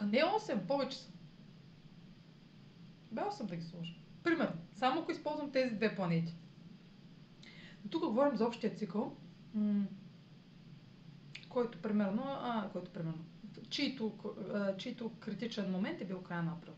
[0.00, 1.12] А не 8, повече са.
[3.12, 3.94] Бе 8 да ги сложа.
[4.22, 6.34] Примерно, само ако използвам тези две планети.
[7.90, 9.16] Тук говорим за общия цикъл,
[11.48, 13.24] който примерно, а, който примерно,
[13.70, 14.12] чието,
[14.78, 16.74] чието критичен момент е бил края на април.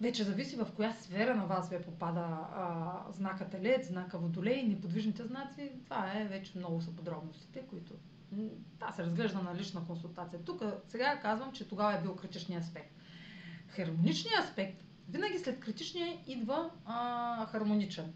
[0.00, 5.24] Вече зависи в коя сфера на вас ви попада а, знака Телец, знака Водолей, неподвижните
[5.24, 5.72] знаци.
[5.84, 7.92] Това е вече много са подробностите, които
[8.78, 10.44] това се разглежда на лична консултация.
[10.44, 12.94] Тук сега казвам, че тогава е бил критичният аспект.
[13.68, 18.14] Хармоничният аспект, винаги след критичния идва а, хармоничен.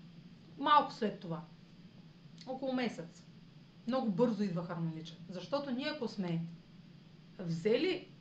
[0.59, 1.42] Малко след това.
[2.47, 3.25] Около месец.
[3.87, 5.16] Много бързо идва хармоничен.
[5.29, 6.44] Защото ние ако сме
[7.38, 8.12] взели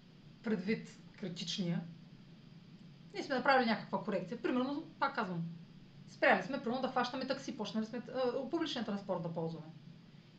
[0.44, 1.84] предвид критичния,
[3.14, 4.42] ние сме направили някаква корекция.
[4.42, 5.44] Примерно, пак казвам,
[6.08, 9.68] спряли сме, примерно да фащаме такси, почнали сме а, публичен транспорт да ползваме.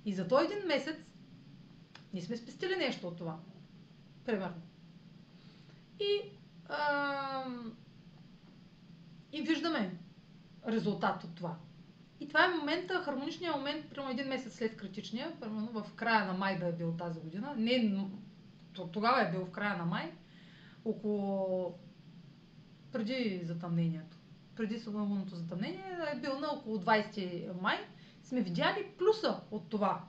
[0.04, 0.96] И за този един месец
[2.12, 3.38] ние сме спестили нещо от това.
[4.24, 4.62] Примерно.
[6.00, 6.30] И,
[6.68, 7.44] а,
[9.32, 9.98] и виждаме
[10.68, 11.56] резултат от това.
[12.20, 16.32] И това е момента, хармоничният момент, примерно един месец след критичния, примерно в края на
[16.32, 17.54] май да е бил тази година.
[17.56, 18.06] Не,
[18.92, 20.12] тогава е бил в края на май,
[20.84, 21.74] около
[22.92, 24.16] преди затъмнението.
[24.56, 27.78] Преди лунното затъмнение е бил на около 20 май.
[28.22, 30.04] Сме видяли плюса от това,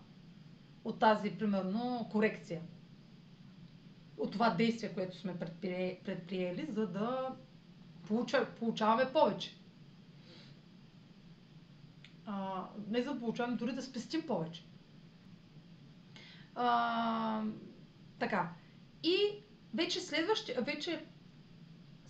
[0.83, 2.61] от тази, примерно, корекция.
[4.17, 7.35] От това действие, което сме предприели, за да
[8.07, 9.58] получа, получаваме повече.
[12.31, 14.65] А, не за да получаваме, дори да спестим повече.
[16.55, 17.43] А,
[18.19, 18.51] така.
[19.03, 19.15] И
[19.73, 21.05] вече следващия, вече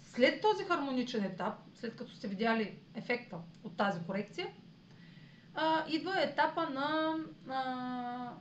[0.02, 4.48] след този хармоничен етап, след като сте видяли ефекта от тази корекция,
[5.56, 7.16] а, идва етапа на
[7.50, 8.34] а,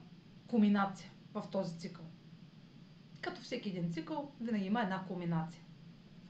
[0.47, 2.05] кулминация в този цикъл.
[3.21, 5.63] Като всеки един цикъл, винаги има една кулминация,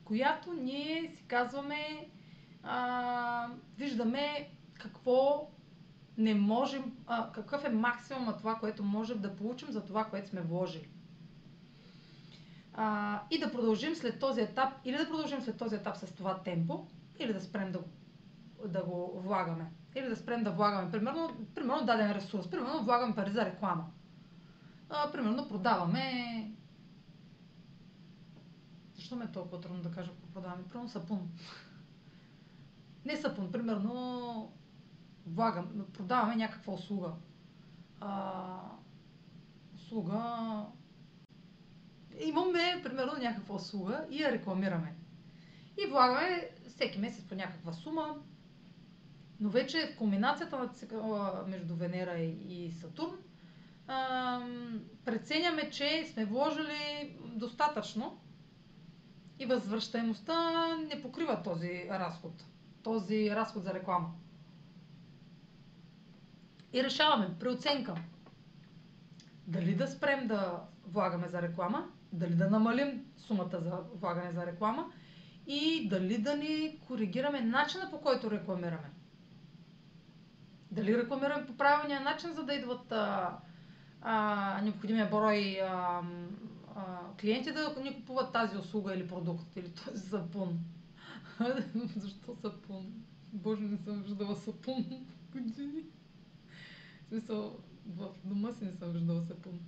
[0.00, 2.08] в която ние си казваме,
[2.62, 5.50] а, виждаме какво
[6.18, 10.28] не можем, а, какъв е максимум на това, което можем да получим за това, което
[10.28, 10.88] сме вложили.
[12.74, 16.42] А, и да продължим след този етап, или да продължим след този етап с това
[16.42, 16.86] темпо,
[17.18, 17.80] или да спрем да,
[18.68, 19.72] да го влагаме.
[19.96, 23.84] Или да спрем да влагаме, примерно, примерно даден ресурс, примерно влагаме пари за реклама
[24.90, 26.50] а, примерно продаваме...
[28.94, 30.64] Защо ме е толкова трудно да кажа какво продаваме?
[30.68, 31.30] Примерно сапун.
[33.04, 34.52] Не сапун, примерно
[35.28, 37.12] влагам, продаваме някаква услуга.
[38.00, 38.44] А,
[39.74, 40.64] услуга...
[42.20, 44.94] Имаме, примерно, някаква услуга и я рекламираме.
[45.78, 48.16] И влагаме всеки месец по някаква сума,
[49.40, 50.70] но вече в комбинацията
[51.46, 53.16] между Венера и Сатурн
[55.04, 58.18] преценяме, че сме вложили достатъчно
[59.38, 60.34] и възвръщаемостта
[60.78, 62.44] не покрива този разход,
[62.82, 64.10] този разход за реклама.
[66.72, 67.94] И решаваме при оценка
[69.46, 74.92] дали да спрем да влагаме за реклама, дали да намалим сумата за влагане за реклама
[75.46, 78.90] и дали да ни коригираме начина по който рекламираме.
[80.70, 83.37] Дали рекламираме по правилния начин, за да идват а,
[84.02, 86.02] а, необходимия брой а,
[86.76, 90.59] а, клиенти да ни купуват тази услуга или продукт, или този сапун.
[91.96, 92.87] Защо сапун?
[93.33, 94.85] Боже, не съм виждала сапун
[95.33, 95.83] години.
[97.09, 99.61] В смисъл, в дома си не съм виждала сапун.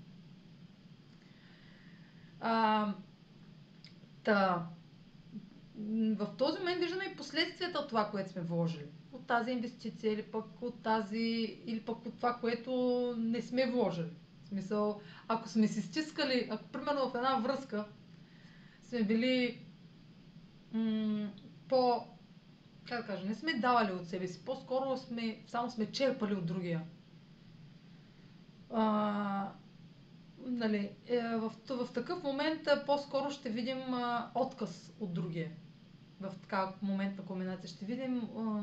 [2.40, 2.94] А,
[4.24, 4.66] та,
[6.16, 8.86] в този момент виждаме и последствията от това, което сме вложили.
[9.12, 12.70] От тази инвестиция или пък от тази, или пък от това, което
[13.18, 14.10] не сме вложили.
[14.44, 17.84] В смисъл, ако сме си стискали, ако примерно в една връзка
[18.82, 19.66] сме били
[20.72, 21.30] м-
[21.68, 22.04] по,
[22.84, 26.46] как да кажа, не сме давали от себе си, по-скоро сме, само сме черпали от
[26.46, 26.82] другия.
[28.72, 29.48] А,
[30.46, 35.50] нали, е, в, в такъв момент по-скоро ще видим а, отказ от другия.
[36.20, 38.62] В такава моментна комбинация ще видим а,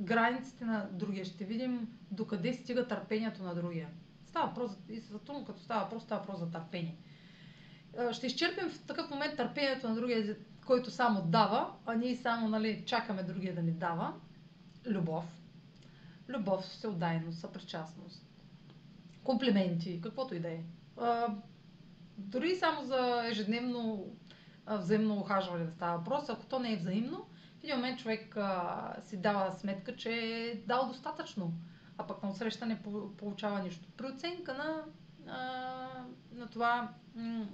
[0.00, 3.88] границите на другия, ще видим докъде стига търпението на другия.
[4.26, 6.96] Става въпрос, и за това, като става въпрос, става въпрос за търпение.
[8.12, 12.82] Ще изчерпим в такъв момент търпението на другия, който само дава, а ние само нали,
[12.86, 14.14] чакаме другия да ни дава.
[14.86, 15.43] Любов.
[16.28, 18.24] Любов, всеотдайност, съпричастност
[19.24, 20.60] комплименти, каквото и да е.
[22.18, 24.06] Дори само за ежедневно
[24.66, 27.26] взаимно ухажване да става въпрос, ако то не е взаимно,
[27.60, 31.52] в един момент човек а, си дава сметка, че е дал достатъчно,
[31.98, 32.82] а пък на отсреща не
[33.18, 33.88] получава нищо.
[33.96, 34.82] При оценка на,
[35.32, 35.88] а,
[36.32, 37.46] на това м-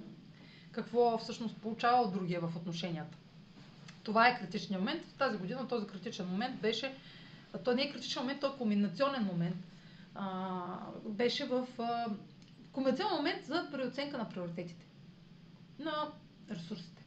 [0.71, 3.17] какво всъщност получава от другия в отношенията.
[4.03, 5.05] Това е критичният момент.
[5.05, 6.95] В тази година този критичен момент беше,
[7.57, 9.55] то не е критичен момент, то е кулминационен момент–
[10.15, 12.05] а, беше в а,
[12.71, 14.85] комбинационен момент за преоценка на приоритетите
[15.79, 16.11] на
[16.51, 17.05] ресурсите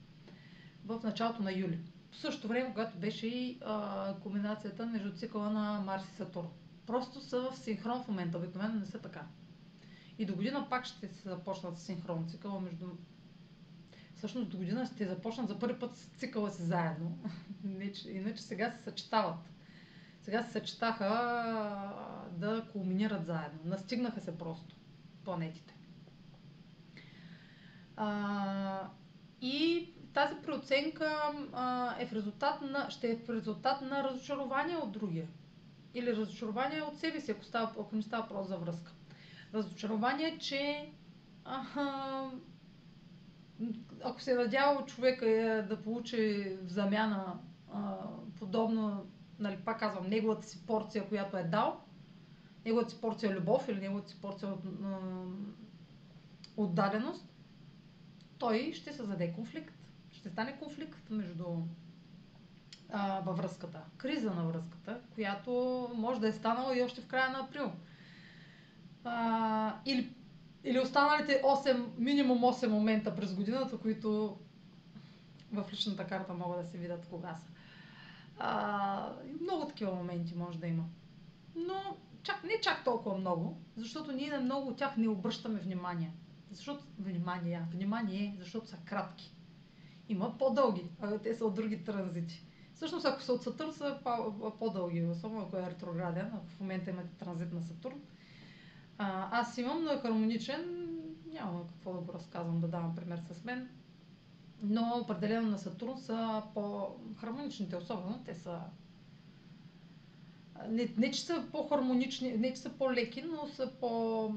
[0.85, 1.78] в началото на юли.
[2.11, 6.48] В същото време, когато беше и а, комбинацията между цикъла на Марс и Сатурн.
[6.87, 9.26] Просто са в синхрон в момента, обикновено не са така.
[10.18, 12.87] И до година пак ще се започнат синхрон цикъла между...
[14.14, 17.18] Всъщност до година ще започнат за първи път цикъла си заедно.
[18.09, 19.53] Иначе сега се съчетават
[20.24, 21.08] сега се съчетаха
[22.32, 23.58] да кулминират заедно.
[23.64, 24.76] Настигнаха се просто
[25.24, 25.74] планетите.
[27.96, 28.88] А,
[29.40, 34.92] и тази преоценка а, е в резултат на, ще е в резултат на разочарование от
[34.92, 35.28] другия.
[35.94, 38.92] Или разочарование от себе си, ако, става, ако не става въпрос за връзка.
[39.54, 40.90] Разочарование, че
[41.44, 42.30] а,
[44.04, 47.38] ако се е надявал човека е да получи в замяна
[47.72, 47.96] а,
[48.38, 49.06] подобно
[49.44, 51.80] нали, пак казвам, неговата си порция, която е дал,
[52.64, 54.61] неговата си порция любов или неговата си порция от,
[56.57, 57.26] отдаденост,
[58.38, 59.74] той ще създаде конфликт.
[60.12, 61.44] Ще стане конфликт между
[62.90, 63.80] а, във връзката.
[63.96, 65.52] Криза на връзката, която
[65.94, 67.72] може да е станала и още в края на април.
[69.04, 70.12] А, или,
[70.64, 74.38] или останалите 8, минимум 8 момента през годината, които
[75.52, 77.53] в личната карта могат да се видят кога са.
[78.38, 80.85] А, много такива моменти може да има.
[81.57, 86.12] Но чак, не чак толкова много, защото ние на много от тях не обръщаме внимание.
[86.51, 89.35] Защото внимание, внимание, защото са кратки.
[90.09, 92.47] Има по-дълги, а те са от други транзити.
[92.75, 93.99] Всъщност, ако са от Сатурн, са
[94.59, 98.01] по-дълги, особено ако е ретрограден, ако в момента имате транзит на Сатурн.
[98.99, 100.90] А, аз имам, но е хармоничен.
[101.33, 103.68] Няма какво да го разказвам, да давам пример с мен
[104.64, 108.61] но определено на Сатурн са по-хармоничните, особено те са
[110.68, 114.35] не, не че са по-хармонични, не че са по-леки, но са по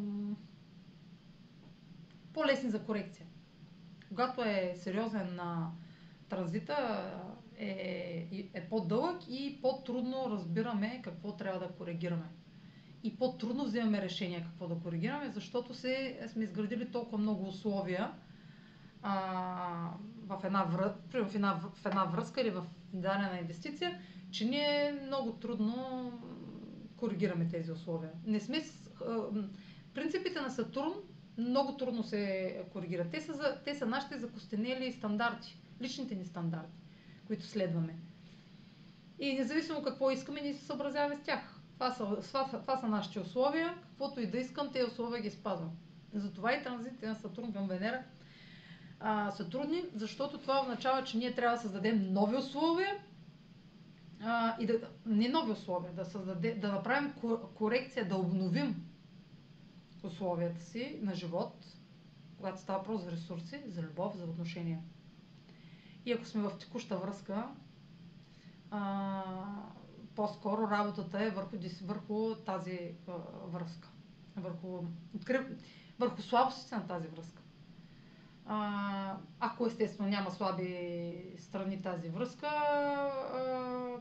[2.34, 3.26] по-лесни за корекция.
[4.10, 5.72] Когато е сериозен на
[6.30, 7.12] транзита,
[7.58, 12.30] е, е по-дълъг и по-трудно разбираме какво трябва да коригираме.
[13.04, 18.12] И по-трудно взимаме решение какво да коригираме, защото се, сме изградили толкова много условия,
[19.02, 19.92] а,
[20.28, 22.63] в, една в, една, в една връзка или в
[22.94, 24.00] дадена инвестиция,
[24.32, 26.12] че ние много трудно
[26.97, 28.12] коригираме тези условия.
[28.26, 28.64] Не сме,
[29.93, 30.93] принципите на Сатурн
[31.38, 33.12] много трудно се коригират.
[33.12, 36.78] Те са, за, те са нашите закостенели стандарти, личните ни стандарти,
[37.28, 37.97] които следваме.
[39.20, 41.60] И независимо какво искаме, ние се съобразяваме с тях.
[41.74, 43.74] Това са, това, това са нашите условия.
[43.89, 45.72] Каквото и да искам, тези условия ги спазвам.
[46.14, 48.04] Затова и транзитите на Сатурн към Венера
[49.00, 52.98] а, са трудни, защото това означава, че ние трябва да създадем нови условия
[54.24, 54.74] а, и да,
[55.06, 57.14] не нови условия, да, създаде, да направим
[57.56, 58.88] корекция, да обновим
[60.04, 61.66] условията си на живот,
[62.38, 64.80] когато става въпрос за ресурси, за любов, за отношения.
[66.06, 67.50] И ако сме в текуща връзка,
[68.72, 69.24] а,
[70.16, 73.12] по-скоро работата е върху, върху тази а,
[73.48, 73.89] връзка.
[74.36, 74.84] Върху,
[76.00, 77.41] върху слабостите на тази връзка.
[79.39, 82.48] Ако естествено няма слаби страни тази връзка,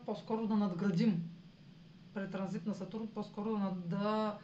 [0.07, 1.23] по-скоро да надградим
[2.15, 4.39] при транзит на Сатурн, по-скоро да, да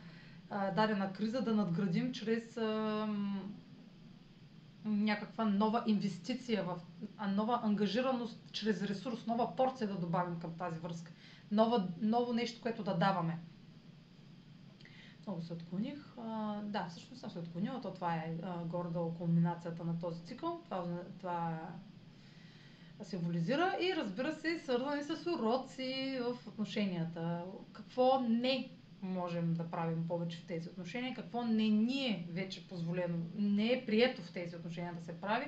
[0.75, 2.59] дадена криза да надградим чрез
[4.85, 6.81] някаква нова инвестиция, в,
[7.29, 11.13] нова ангажираност чрез ресурс, нова порция да добавим към тази връзка.
[11.51, 13.39] Нова, ново нещо, което да даваме.
[15.27, 16.15] Много се отклоних.
[16.19, 17.81] А, да, всъщност съм се отклонила.
[17.81, 18.35] То това е
[18.67, 20.61] гордо кулминацията на този цикъл.
[20.65, 20.85] Това,
[21.19, 21.61] това
[23.03, 27.45] символизира и разбира се, свързани с уроци в отношенията.
[27.73, 28.71] Какво не
[29.03, 33.87] можем да правим повече в тези отношения, какво не ни е вече позволено, не е
[33.87, 35.47] прието в тези отношения да се прави.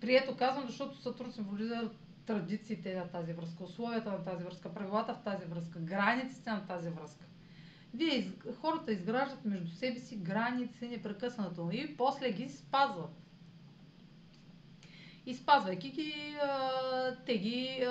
[0.00, 1.90] Прието казвам, защото Сатурн символизира
[2.26, 6.90] традициите на тази връзка, условията на тази връзка, правилата в тази връзка, границите на тази
[6.90, 7.24] връзка.
[7.94, 13.10] Вие, хората изграждат между себе си граници непрекъснато и после ги спазват.
[15.26, 16.36] И спазвайки ги,
[17.26, 17.86] те ги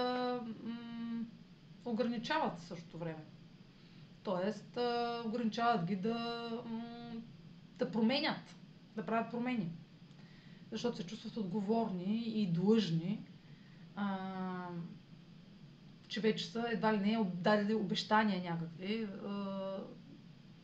[1.85, 3.23] ограничават в същото време.
[4.23, 4.77] Тоест,
[5.25, 6.49] ограничават ги да,
[7.77, 8.55] да променят,
[8.95, 9.71] да правят промени.
[10.71, 13.25] Защото се чувстват отговорни и длъжни,
[16.07, 19.07] че вече са едва ли не дадели обещания някакви,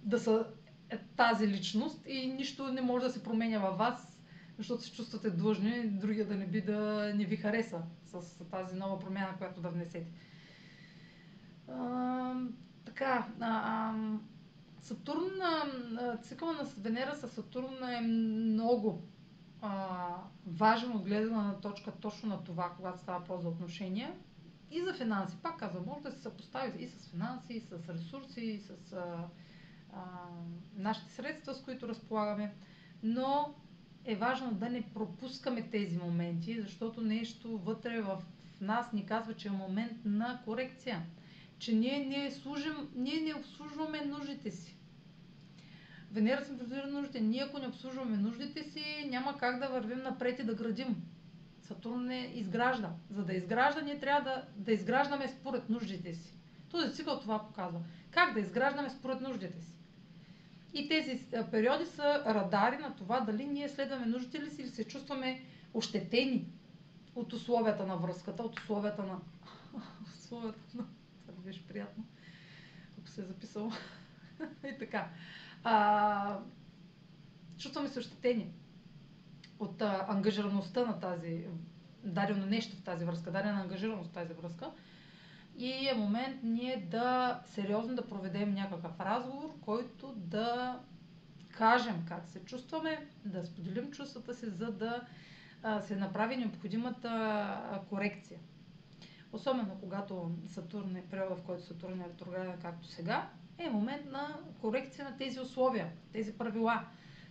[0.03, 0.45] да са
[0.89, 4.19] е, тази личност и нищо не може да се променя във вас,
[4.57, 8.99] защото се чувствате длъжни другия да не би да не ви хареса с тази нова
[8.99, 10.11] промяна, която да внесете.
[11.67, 12.33] А,
[12.85, 13.93] така, а,
[14.81, 15.41] Сатурн,
[16.21, 19.03] цикъла на Венера с Сатурн е много
[19.61, 20.07] а,
[20.47, 24.13] важен от гледана точка точно на това, когато става въпрос за отношения
[24.71, 25.37] и за финанси.
[25.43, 29.27] Пак казвам, може да се съпостави и с финанси, и с ресурси, и с а,
[30.75, 32.53] нашите средства, с които разполагаме,
[33.03, 33.55] но
[34.05, 38.23] е важно да не пропускаме тези моменти, защото нещо вътре в
[38.61, 41.05] нас ни казва, че е момент на корекция
[41.59, 44.75] че ние не, служим, ние не обслужваме нуждите си.
[46.11, 47.21] Венера символизира нуждите.
[47.21, 51.03] Ние ако не обслужваме нуждите си, няма как да вървим напред и да градим.
[51.61, 52.91] Сатурн не изгражда.
[53.09, 56.33] За да изгражда, ние трябва да, да изграждаме според нуждите си.
[56.69, 57.79] Този цикъл това показва.
[58.11, 59.78] Как да изграждаме според нуждите си.
[60.73, 64.83] И тези периоди са радари на това дали ние следваме нуждите ли си или се
[64.83, 65.41] чувстваме
[65.73, 66.47] ощетени
[67.15, 69.19] от условията на връзката, от условията на...
[70.17, 70.83] условията на
[71.49, 72.03] беше приятно,
[72.99, 73.71] ако се е записал.
[74.75, 75.09] и така.
[75.63, 76.39] А,
[77.57, 78.47] чувстваме се ощетени
[79.59, 81.45] от ангажираността на тази,
[82.03, 84.71] дадено нещо в тази връзка, дадена ангажираност в тази връзка.
[85.59, 90.79] И е момент ние да сериозно да проведем някакъв разговор, който да
[91.51, 95.01] кажем как се чувстваме, да споделим чувствата си, за да
[95.81, 98.39] се направи необходимата корекция.
[99.31, 104.37] Особено когато Сатурн е периода, в който Сатурн е ретрограден, както сега, е момент на
[104.61, 106.85] корекция на тези условия, тези правила,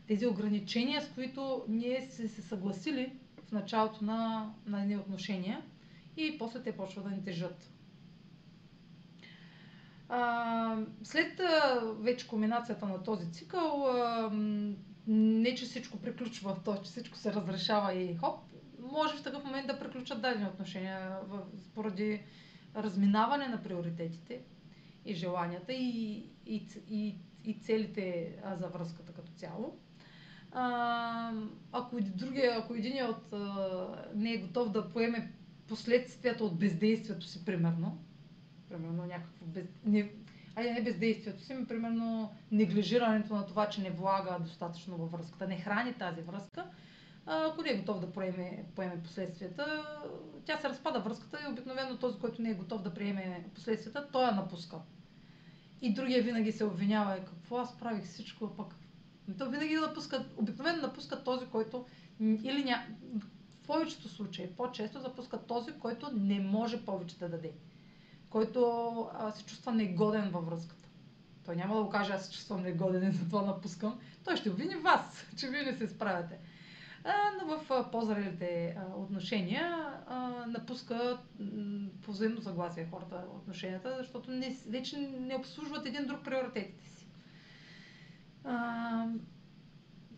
[0.07, 3.13] тези ограничения, с които ние се, се съгласили
[3.49, 5.63] в началото на, на едни отношения
[6.17, 7.71] и после те почват да ни тежат.
[10.09, 14.31] А, след а, вече комбинацията на този цикъл, а,
[15.07, 18.41] не че всичко приключва, то, че всичко се разрешава и хоп,
[18.93, 21.41] може в такъв момент да приключат дадени отношения в,
[21.75, 22.23] поради
[22.77, 24.41] разминаване на приоритетите
[25.05, 29.77] и желанията и, и, и, и целите за връзката като цяло.
[30.53, 31.33] А,
[31.73, 35.33] ако, другия, ако един от а, не е готов да поеме
[35.67, 37.99] последствията от бездействието си, примерно,
[38.69, 40.11] примерно някакво без, не,
[40.57, 45.49] айде не бездействието си, ми примерно неглижирането на това, че не влага достатъчно във връзката,
[45.49, 46.65] не храни тази връзка,
[47.27, 49.85] ако не е готов да поеме, поеме последствията,
[50.45, 54.25] тя се разпада връзката и обикновено този, който не е готов да приеме последствията, той
[54.25, 54.77] я напуска.
[55.83, 58.75] И другия винаги се обвинява, е, какво аз правих всичко, а пък...
[59.39, 61.87] То винаги напускат, обикновено напускат този, който
[62.21, 62.87] или ня...
[63.21, 67.53] в повечето случаи, по-често запускат този, който не може повече да даде.
[68.31, 68.61] Който
[69.15, 70.89] а, се чувства негоден във връзката.
[71.45, 74.01] Той няма да го каже, аз се чувствам негоден и затова напускам.
[74.25, 76.39] Той ще обвини вас, че вие не се справяте
[77.41, 79.95] но в по-зрелите отношения
[80.47, 81.19] напуска
[82.03, 87.07] по взаимно съгласие хората отношенията, защото не, вече не обслужват един друг приоритетите си.
[88.45, 89.07] А,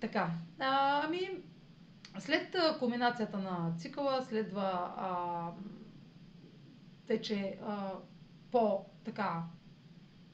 [0.01, 0.31] така.
[0.59, 1.31] А, ами,
[2.19, 5.49] След кулминацията на цикъла следва а,
[7.11, 7.93] вече а,
[8.51, 9.43] по така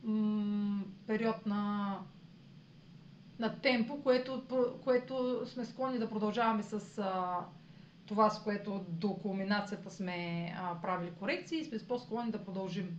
[0.02, 1.98] м- период на,
[3.38, 4.42] на темпо, което,
[4.84, 7.38] което сме склонни да продължаваме с а,
[8.06, 12.96] това, с което до кулминацията сме а, правили корекции и сме по-склонни да продължим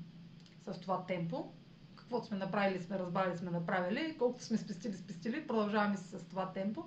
[0.67, 1.51] с това темпо.
[1.95, 4.15] Каквото сме направили, сме разбрали, сме направили.
[4.19, 6.85] Колкото сме спестили, спестили, продължаваме с това темпо.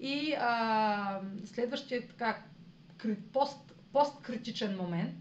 [0.00, 2.42] И а, следващия така
[3.32, 5.14] пост, посткритичен момент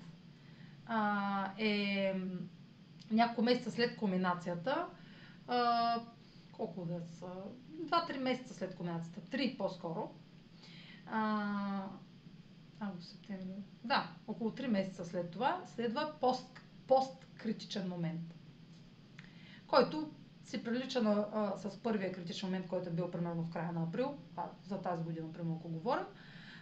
[0.93, 2.13] а, е
[3.11, 4.85] няколко месеца след кулминацията.
[5.47, 5.95] А,
[6.51, 7.27] колко да са?
[7.69, 9.21] Два-три месеца след кулминацията.
[9.21, 10.11] Три по-скоро.
[11.05, 11.83] А,
[12.79, 13.63] август, септември.
[13.83, 18.35] Да, около 3 месеца след това следва пост, посткритичен момент,
[19.67, 20.11] който
[20.43, 23.83] си прилича на, а, с първия критичен момент, който е бил примерно в края на
[23.83, 24.17] април,
[24.63, 26.05] за тази година, примерно, ако говорим.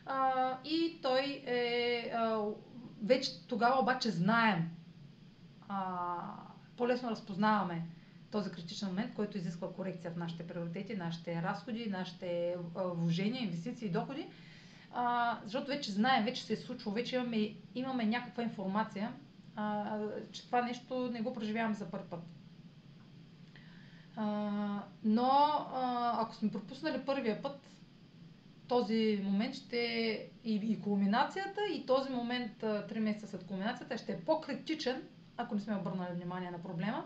[0.05, 2.11] А, и той е.
[3.03, 4.69] Вече тогава обаче знаем,
[5.67, 6.17] а,
[6.77, 7.85] по-лесно разпознаваме
[8.31, 13.91] този критичен момент, който изисква корекция в нашите приоритети, нашите разходи, нашите вложения, инвестиции и
[13.91, 14.27] доходи.
[14.93, 19.13] А, защото вече знаем, вече се е случило, вече имаме, имаме някаква информация,
[19.55, 19.99] а,
[20.31, 22.23] че това нещо не го преживяваме за първи път.
[24.15, 25.31] А, но
[25.73, 27.69] а, ако сме пропуснали първия път,
[28.69, 29.77] този момент ще
[30.43, 35.03] и, и кулминацията, и този момент, 3 месеца след кулминацията, ще е по-критичен,
[35.37, 37.05] ако не сме обърнали внимание на проблема,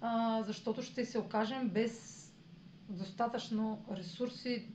[0.00, 2.24] а, защото ще се окажем без
[2.88, 4.66] достатъчно ресурси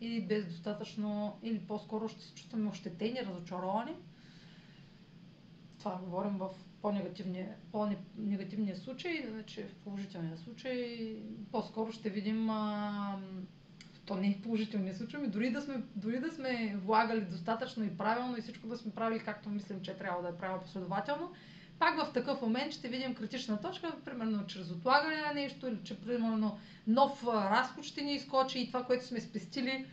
[0.00, 3.94] или без достатъчно, или по-скоро ще се чувстваме ощетени, разочаровани.
[5.78, 6.48] Това говорим в
[6.82, 11.16] по-негативния, по-негативния случай, значи в положителния случай
[11.52, 13.18] по-скоро ще видим а,
[14.10, 17.96] то не е положителния случай, ами дори да, сме, дори да сме влагали достатъчно и
[17.96, 21.32] правилно и всичко да сме правили както мислим, че трябва да е правилно последователно,
[21.78, 26.00] пак в такъв момент ще видим критична точка, примерно чрез отлагане на нещо или че
[26.00, 29.86] примерно нов разход ще ни изкочи и това, което сме спестили,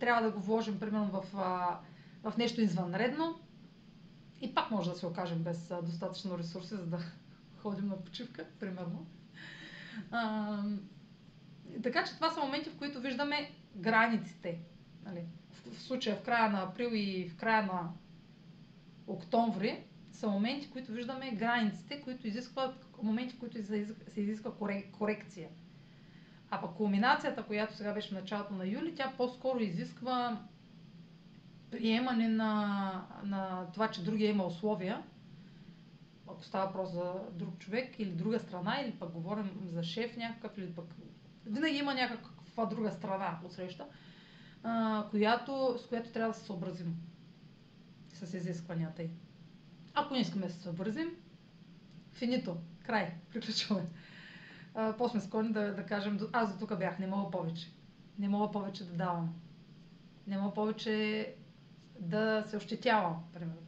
[0.00, 1.24] трябва да го вложим примерно в,
[2.22, 3.40] в нещо извънредно.
[4.40, 6.98] И пак може да се окажем без достатъчно ресурси, за да
[7.56, 9.06] ходим на почивка, примерно.
[11.82, 14.58] Така че това са моменти, в които виждаме границите.
[15.04, 15.24] Нали?
[15.50, 17.90] В, в случая в края на април и в края на
[19.06, 24.52] октомври са моменти, в които виждаме границите, които изискват моменти, в които се изисква
[24.92, 25.48] корекция.
[26.50, 30.40] А пък кулминацията, която сега беше в началото на юли, тя по-скоро изисква
[31.70, 35.02] приемане на, на това, че другия има условия,
[36.28, 40.58] ако става въпрос за друг човек или друга страна, или пък говорим за шеф някакъв,
[40.58, 40.84] или пък
[41.46, 43.86] винаги има някаква друга страна среща,
[45.10, 46.96] която, с която трябва да се съобразим
[48.08, 49.10] с изискванията й.
[49.94, 51.10] Ако не искаме да се съобразим,
[52.12, 53.86] финито, край, приключваме.
[54.98, 57.70] По-сме склонни да, да кажем, аз до тук бях, не мога повече.
[58.18, 59.34] Не мога повече да давам.
[60.26, 61.34] Не мога повече
[62.00, 63.62] да се ощетявам, примерно.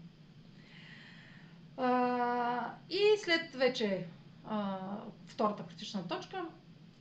[1.76, 4.06] А, и след вече
[4.44, 4.78] а,
[5.26, 6.44] втората критична точка,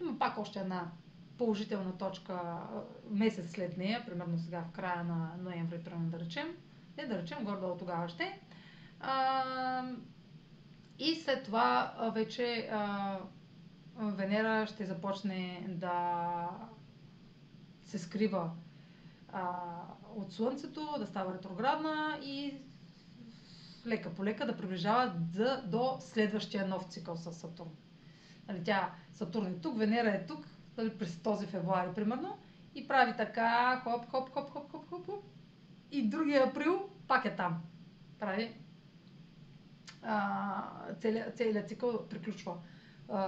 [0.01, 0.91] има пак още една
[1.37, 2.59] положителна точка
[3.09, 6.47] месец след нея, примерно сега в края на ноември, примерно да речем.
[6.97, 8.39] Не да речем, гордо тогава ще.
[8.99, 9.83] А,
[10.99, 13.17] и след това вече а,
[13.97, 16.49] Венера ще започне да
[17.83, 18.51] се скрива
[19.31, 19.51] а,
[20.15, 22.57] от Слънцето, да става ретроградна и
[23.85, 27.69] лека по лека да приближава до, до следващия нов цикъл с Сатурн.
[28.51, 30.45] Нали, тя, Сатурн е тук, Венера е тук,
[30.77, 32.37] нали, през този февруари примерно,
[32.75, 35.23] и прави така, хоп, хоп, хоп, хоп, хоп, хоп, хоп.
[35.91, 37.61] И другия април пак е там.
[38.19, 38.57] Прави.
[40.99, 42.57] Целият, целият цикъл приключва
[43.09, 43.21] а,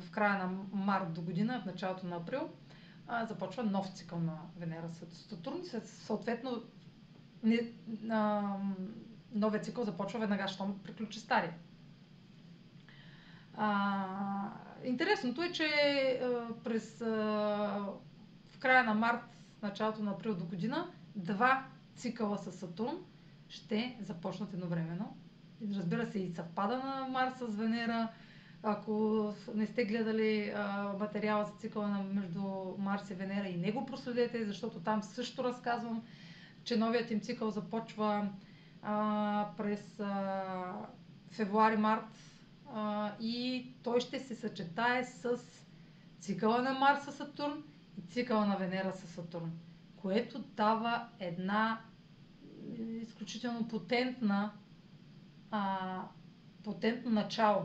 [0.00, 2.50] в края на март до година, в началото на април,
[3.06, 5.62] а, започва нов цикъл на Венера с Сатурн.
[5.84, 6.62] Съответно,
[7.42, 7.72] не,
[8.10, 8.56] а,
[9.32, 11.54] новия цикъл започва веднага, щом приключи стария.
[13.62, 14.50] А,
[14.84, 17.06] интересното е, че а, през а,
[18.50, 19.22] в края на март,
[19.62, 22.96] началото на април до година, два цикъла с Сатурн
[23.48, 25.16] ще започнат едновременно.
[25.76, 28.08] Разбира се, и съвпада на Марс с Венера.
[28.62, 32.42] Ако не сте гледали а, материала за цикъла на между
[32.78, 36.02] Марс и Венера и него проследете, защото там също разказвам,
[36.64, 38.28] че новият им цикъл започва
[38.82, 40.00] а, през
[41.30, 42.29] февруари-март
[43.20, 45.38] и той ще се съчетае с
[46.20, 47.62] цикъла на Марс с Сатурн
[48.10, 49.52] цикъла на Венера с Сатурн,
[49.96, 51.80] което дава една
[52.78, 54.52] изключително потентна
[55.50, 56.02] а,
[56.64, 57.62] потентно начало.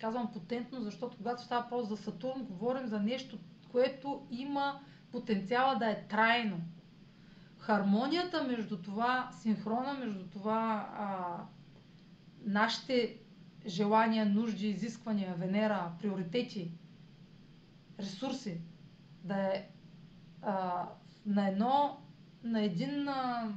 [0.00, 3.38] Казвам потентно, защото когато става въпрос за Сатурн, говорим за нещо,
[3.72, 4.80] което има
[5.12, 6.60] потенциала да е трайно.
[7.58, 11.36] Хармонията между това, синхрона между това а,
[12.44, 13.18] нашите
[13.66, 16.70] желания, нужди, изисквания, Венера, приоритети,
[18.00, 18.60] ресурси,
[19.24, 19.68] да е
[20.42, 20.84] а,
[21.26, 22.00] на едно,
[22.44, 23.52] на един, а,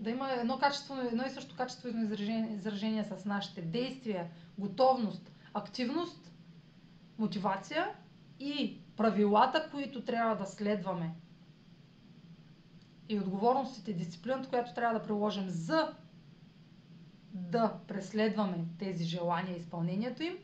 [0.00, 4.28] да има едно, качество, едно и също качествено изражение, изражение с нашите действия,
[4.58, 6.32] готовност, активност,
[7.18, 7.88] мотивация
[8.40, 11.14] и правилата, които трябва да следваме.
[13.08, 15.94] И отговорностите, дисциплината, която трябва да приложим за
[17.32, 20.36] да преследваме тези желания и изпълнението им,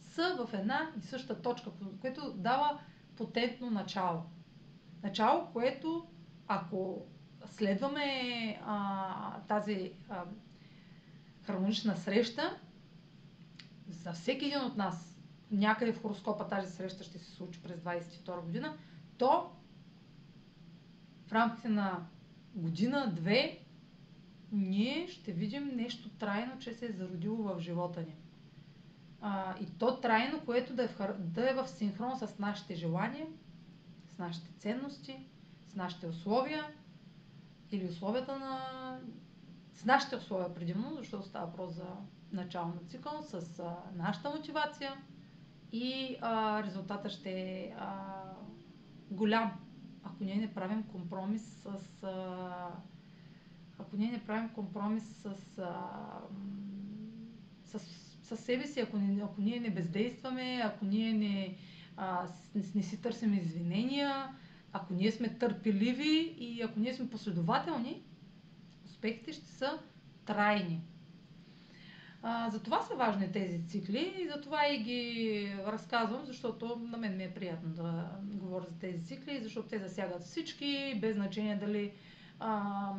[0.00, 1.70] са в една и съща точка,
[2.00, 2.80] което дава
[3.16, 4.22] потентно начало.
[5.02, 6.06] Начало, което
[6.48, 7.06] ако
[7.46, 8.04] следваме
[8.66, 10.24] а, тази а,
[11.42, 12.58] хармонична среща,
[13.88, 15.18] за всеки един от нас,
[15.50, 18.76] някъде в хороскопа тази среща ще се случи през 22 година,
[19.18, 19.50] то
[21.26, 22.06] в рамките на
[22.54, 23.58] година, две,
[24.52, 28.14] ние ще видим нещо трайно, че се е зародило в живота ни.
[29.20, 33.26] А, и то трайно, което да е, в, да е в синхрон с нашите желания,
[34.14, 35.26] с нашите ценности,
[35.68, 36.64] с нашите условия
[37.70, 38.60] или условията на...
[39.74, 41.86] с нашите условия предимно, защото става въпрос за
[42.32, 44.94] начало на цикъл, с а, нашата мотивация
[45.72, 48.14] и а, резултата ще е а,
[49.10, 49.52] голям,
[50.02, 52.02] ако ние не правим компромис с...
[52.02, 52.70] А,
[53.80, 55.26] ако ние не правим компромис с,
[55.58, 56.20] а,
[57.64, 57.78] с,
[58.22, 61.56] с себе си, ако, не, ако ние не бездействаме, ако ние не,
[61.96, 64.28] а, не, не си търсим извинения,
[64.72, 68.02] ако ние сме търпеливи и ако ние сме последователни,
[68.84, 69.78] успехите ще са
[70.26, 70.80] трайни.
[72.22, 76.98] А, за това са важни тези цикли и за това и ги разказвам, защото на
[76.98, 81.56] мен ми е приятно да говоря за тези цикли, защото те засягат всички, без значение
[81.56, 81.92] дали
[82.40, 82.92] а,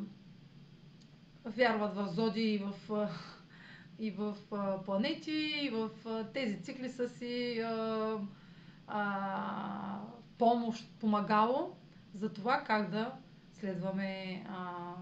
[1.46, 3.10] вярват в зоди и в,
[4.00, 4.36] и в
[4.86, 5.90] планети, и в
[6.34, 8.18] тези цикли са си а,
[8.88, 10.02] а,
[10.38, 11.76] помощ, помагало
[12.14, 13.14] за това как да
[13.54, 14.94] следваме, а,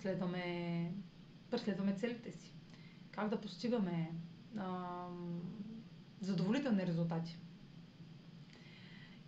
[0.00, 0.92] следваме,
[1.50, 2.52] преследваме целите си.
[3.10, 4.10] Как да постигаме
[4.58, 5.06] а,
[6.20, 7.38] задоволителни резултати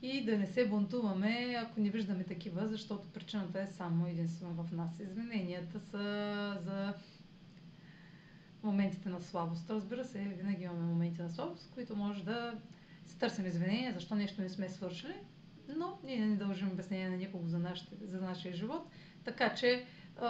[0.02, 4.72] и да не се бунтуваме, ако не виждаме такива, защото причината е само единствено в
[4.72, 5.00] нас.
[5.00, 6.94] Измененията са за
[8.62, 9.70] моментите на слабост.
[9.70, 12.54] Разбира се, винаги имаме моменти на слабост, които може да
[13.06, 15.14] се търсим извинения, защо нещо не сме свършили,
[15.76, 18.88] но ние не дължим обяснение на никого за, нашите, за нашия живот,
[19.24, 19.84] така че
[20.20, 20.28] а,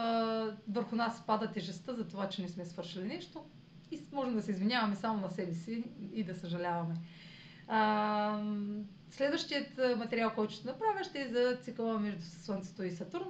[0.69, 3.45] върху нас пада тежестта за това, че не сме свършили нещо
[3.91, 6.95] и можем да се извиняваме само на себе си и да съжаляваме.
[9.11, 13.29] Следващият материал, който ще направя, ще е за цикъла между Слънцето и Сатурн.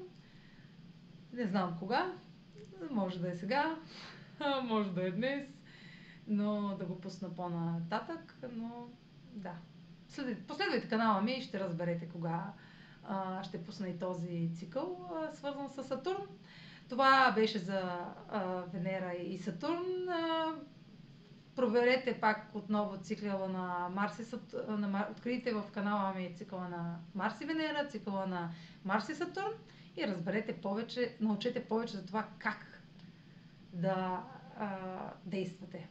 [1.32, 2.12] Не знам кога.
[2.90, 3.76] Може да е сега,
[4.62, 5.48] може да е днес,
[6.28, 8.36] но да го пусна по-нататък.
[8.52, 8.88] Но
[9.32, 9.52] да.
[10.46, 12.52] Последвайте канала ми и ще разберете кога
[13.42, 16.26] ще пусна и този цикъл, свързан с Сатурн.
[16.88, 18.06] Това беше за
[18.72, 20.08] Венера и Сатурн.
[21.56, 27.40] Проверете пак отново цикъла на Марс и Сатурн, открийте в канала ми цикъла на Марс
[27.40, 28.50] и Венера, цикъла на
[28.84, 29.52] Марс и Сатурн
[29.96, 32.82] и разберете повече, научете повече за това как
[33.72, 34.22] да
[34.58, 34.78] а,
[35.24, 35.88] действате.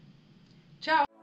[0.80, 1.15] Чао!